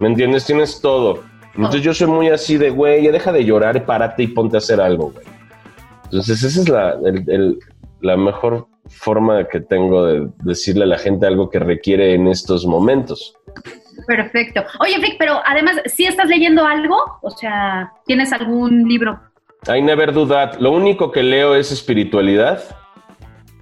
¿Me 0.00 0.08
entiendes? 0.08 0.44
Tienes 0.44 0.80
todo. 0.80 1.22
Entonces 1.54 1.82
yo 1.82 1.94
soy 1.94 2.08
muy 2.08 2.30
así 2.30 2.56
de, 2.56 2.70
güey, 2.70 3.04
ya 3.04 3.12
deja 3.12 3.30
de 3.30 3.44
llorar, 3.44 3.86
párate 3.86 4.24
y 4.24 4.26
ponte 4.26 4.56
a 4.56 4.58
hacer 4.58 4.80
algo, 4.80 5.12
güey. 5.12 5.24
Entonces 6.06 6.42
esa 6.42 6.60
es 6.62 6.68
la, 6.68 6.96
la 8.00 8.16
mejor 8.16 8.66
forma 8.88 9.46
que 9.46 9.60
tengo 9.60 10.04
de 10.04 10.28
decirle 10.42 10.82
a 10.82 10.88
la 10.88 10.98
gente 10.98 11.28
algo 11.28 11.48
que 11.48 11.60
requiere 11.60 12.14
en 12.14 12.26
estos 12.26 12.66
momentos. 12.66 13.36
Perfecto. 14.06 14.64
Oye, 14.80 14.98
Frick, 14.98 15.16
pero 15.18 15.40
además, 15.44 15.76
¿sí 15.86 16.04
estás 16.04 16.28
leyendo 16.28 16.66
algo? 16.66 16.96
O 17.22 17.30
sea, 17.30 17.92
¿tienes 18.06 18.32
algún 18.32 18.84
libro? 18.88 19.18
I 19.66 19.80
never 19.80 20.12
do 20.12 20.26
that. 20.26 20.56
Lo 20.56 20.72
único 20.72 21.10
que 21.10 21.22
leo 21.22 21.54
es 21.54 21.72
espiritualidad, 21.72 22.62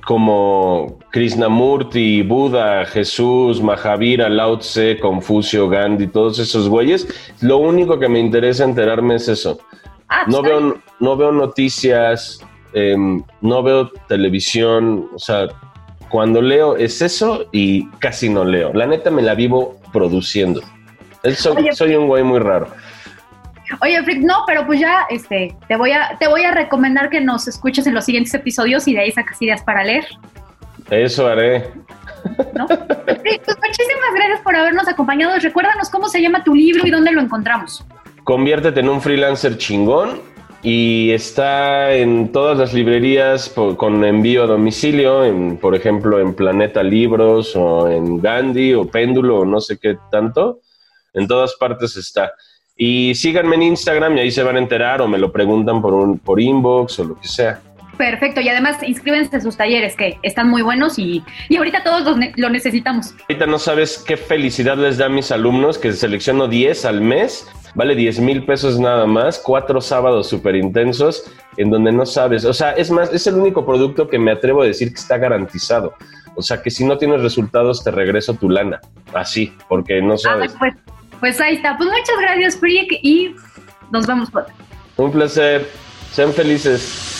como 0.04 0.98
Krishnamurti, 1.10 2.22
Buda, 2.22 2.84
Jesús, 2.86 3.62
Mahavira, 3.62 4.28
Lao 4.28 4.58
Tse, 4.58 4.98
Confucio, 4.98 5.68
Gandhi, 5.68 6.08
todos 6.08 6.38
esos 6.38 6.68
güeyes. 6.68 7.06
Lo 7.40 7.58
único 7.58 7.98
que 7.98 8.08
me 8.08 8.18
interesa 8.18 8.64
enterarme 8.64 9.16
es 9.16 9.28
eso. 9.28 9.60
Ah, 10.08 10.24
no, 10.26 10.42
veo, 10.42 10.78
no 11.00 11.16
veo 11.16 11.32
noticias, 11.32 12.44
em, 12.74 13.22
no 13.40 13.62
veo 13.62 13.90
televisión, 14.08 15.08
o 15.14 15.18
sea, 15.18 15.48
cuando 16.12 16.42
leo 16.42 16.76
es 16.76 17.00
eso 17.00 17.46
y 17.52 17.88
casi 17.92 18.28
no 18.28 18.44
leo. 18.44 18.74
La 18.74 18.86
neta 18.86 19.10
me 19.10 19.22
la 19.22 19.34
vivo 19.34 19.80
produciendo. 19.94 20.60
Soy, 21.72 21.96
un 21.96 22.06
güey 22.06 22.22
muy 22.22 22.38
raro. 22.38 22.68
Oye, 23.80 24.02
Frick, 24.02 24.18
no, 24.18 24.44
pero 24.46 24.66
pues 24.66 24.78
ya 24.78 25.06
este, 25.08 25.56
te, 25.68 25.76
voy 25.76 25.92
a, 25.92 26.18
te 26.18 26.28
voy 26.28 26.44
a 26.44 26.50
recomendar 26.50 27.08
que 27.08 27.22
nos 27.22 27.48
escuches 27.48 27.86
en 27.86 27.94
los 27.94 28.04
siguientes 28.04 28.34
episodios 28.34 28.86
y 28.88 28.92
de 28.92 29.00
ahí 29.00 29.10
sacas 29.10 29.40
ideas 29.40 29.62
para 29.62 29.84
leer. 29.84 30.04
Eso 30.90 31.26
haré. 31.26 31.70
¿No? 32.54 32.68
Frick, 32.68 33.44
pues 33.46 33.56
muchísimas 33.56 34.14
gracias 34.14 34.40
por 34.44 34.54
habernos 34.54 34.86
acompañado. 34.88 35.38
Recuérdanos 35.38 35.88
cómo 35.88 36.08
se 36.08 36.20
llama 36.20 36.44
tu 36.44 36.54
libro 36.54 36.86
y 36.86 36.90
dónde 36.90 37.10
lo 37.12 37.22
encontramos. 37.22 37.86
Conviértete 38.24 38.80
en 38.80 38.90
un 38.90 39.00
freelancer 39.00 39.56
chingón 39.56 40.20
y 40.62 41.10
está 41.10 41.92
en 41.92 42.30
todas 42.30 42.56
las 42.56 42.72
librerías 42.72 43.48
con 43.48 44.04
envío 44.04 44.44
a 44.44 44.46
domicilio, 44.46 45.24
en, 45.24 45.56
por 45.56 45.74
ejemplo 45.74 46.20
en 46.20 46.34
Planeta 46.34 46.82
Libros 46.84 47.56
o 47.56 47.88
en 47.88 48.20
Gandhi 48.20 48.74
o 48.74 48.86
Péndulo 48.86 49.40
o 49.40 49.44
no 49.44 49.60
sé 49.60 49.78
qué 49.78 49.96
tanto. 50.10 50.60
En 51.14 51.26
todas 51.26 51.56
partes 51.56 51.96
está. 51.96 52.32
Y 52.76 53.14
síganme 53.16 53.56
en 53.56 53.62
Instagram 53.62 54.16
y 54.16 54.20
ahí 54.20 54.30
se 54.30 54.42
van 54.42 54.56
a 54.56 54.60
enterar 54.60 55.02
o 55.02 55.08
me 55.08 55.18
lo 55.18 55.32
preguntan 55.32 55.82
por, 55.82 55.94
un, 55.94 56.18
por 56.18 56.40
inbox 56.40 57.00
o 57.00 57.04
lo 57.04 57.20
que 57.20 57.26
sea. 57.26 57.60
Perfecto, 57.98 58.40
y 58.40 58.48
además 58.48 58.82
inscríbense 58.82 59.36
a 59.36 59.40
sus 59.40 59.56
talleres 59.56 59.94
que 59.96 60.18
están 60.22 60.48
muy 60.48 60.62
buenos 60.62 60.98
y, 60.98 61.22
y 61.48 61.56
ahorita 61.56 61.84
todos 61.84 62.16
lo 62.36 62.48
necesitamos. 62.48 63.14
Ahorita 63.28 63.46
no 63.46 63.58
sabes 63.58 63.98
qué 63.98 64.16
felicidad 64.16 64.78
les 64.78 64.96
da 64.96 65.06
a 65.06 65.08
mis 65.10 65.30
alumnos 65.30 65.76
que 65.76 65.92
selecciono 65.92 66.48
10 66.48 66.84
al 66.86 67.00
mes 67.02 67.46
vale 67.74 67.94
10 67.94 68.20
mil 68.20 68.44
pesos 68.44 68.78
nada 68.78 69.06
más, 69.06 69.38
cuatro 69.38 69.80
sábados 69.80 70.28
súper 70.28 70.56
intensos 70.56 71.24
en 71.56 71.70
donde 71.70 71.92
no 71.92 72.06
sabes, 72.06 72.44
o 72.44 72.52
sea, 72.52 72.72
es 72.72 72.90
más, 72.90 73.12
es 73.12 73.26
el 73.26 73.34
único 73.34 73.64
producto 73.64 74.08
que 74.08 74.18
me 74.18 74.32
atrevo 74.32 74.62
a 74.62 74.66
decir 74.66 74.88
que 74.88 75.00
está 75.00 75.18
garantizado. 75.18 75.94
O 76.34 76.42
sea, 76.42 76.62
que 76.62 76.70
si 76.70 76.84
no 76.84 76.96
tienes 76.96 77.20
resultados 77.20 77.84
te 77.84 77.90
regreso 77.90 78.34
tu 78.34 78.48
lana, 78.48 78.80
así, 79.12 79.52
porque 79.68 80.00
no 80.00 80.16
sabes. 80.16 80.54
pues, 80.58 80.74
pues 81.20 81.40
ahí 81.40 81.56
está. 81.56 81.76
Pues 81.76 81.90
muchas 81.90 82.18
gracias, 82.20 82.56
Frick, 82.56 82.98
y 83.02 83.34
nos 83.90 84.06
vemos. 84.06 84.30
Un 84.96 85.12
placer. 85.12 85.68
Sean 86.12 86.32
felices. 86.32 87.11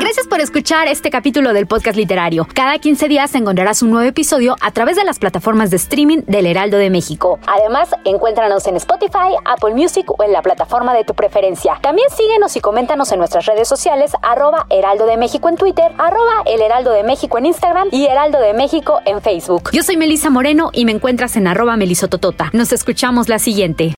Gracias 0.00 0.26
por 0.26 0.40
escuchar 0.40 0.88
este 0.88 1.10
capítulo 1.10 1.52
del 1.52 1.66
podcast 1.66 1.96
literario. 1.96 2.46
Cada 2.54 2.78
15 2.78 3.08
días 3.08 3.34
encontrarás 3.34 3.82
un 3.82 3.90
nuevo 3.90 4.08
episodio 4.08 4.56
a 4.60 4.70
través 4.70 4.96
de 4.96 5.04
las 5.04 5.18
plataformas 5.18 5.70
de 5.70 5.76
streaming 5.76 6.22
del 6.26 6.46
Heraldo 6.46 6.78
de 6.78 6.88
México. 6.88 7.38
Además, 7.46 7.90
encuéntranos 8.04 8.66
en 8.66 8.76
Spotify, 8.76 9.36
Apple 9.44 9.74
Music 9.74 10.10
o 10.10 10.24
en 10.24 10.32
la 10.32 10.40
plataforma 10.40 10.94
de 10.94 11.04
tu 11.04 11.12
preferencia. 11.12 11.78
También 11.82 12.08
síguenos 12.10 12.56
y 12.56 12.60
coméntanos 12.60 13.12
en 13.12 13.18
nuestras 13.18 13.44
redes 13.44 13.68
sociales, 13.68 14.12
arroba 14.22 14.66
Heraldo 14.70 15.04
de 15.04 15.18
México 15.18 15.50
en 15.50 15.56
Twitter, 15.56 15.92
arroba 15.98 16.42
El 16.46 16.62
Heraldo 16.62 16.92
de 16.92 17.02
México 17.02 17.36
en 17.36 17.44
Instagram 17.46 17.88
y 17.92 18.06
Heraldo 18.06 18.40
de 18.40 18.54
México 18.54 19.00
en 19.04 19.20
Facebook. 19.20 19.70
Yo 19.72 19.82
soy 19.82 19.98
Melisa 19.98 20.30
Moreno 20.30 20.70
y 20.72 20.86
me 20.86 20.92
encuentras 20.92 21.36
en 21.36 21.48
arroba 21.48 21.76
melisototota. 21.76 22.50
Nos 22.54 22.72
escuchamos 22.72 23.28
la 23.28 23.38
siguiente. 23.38 23.97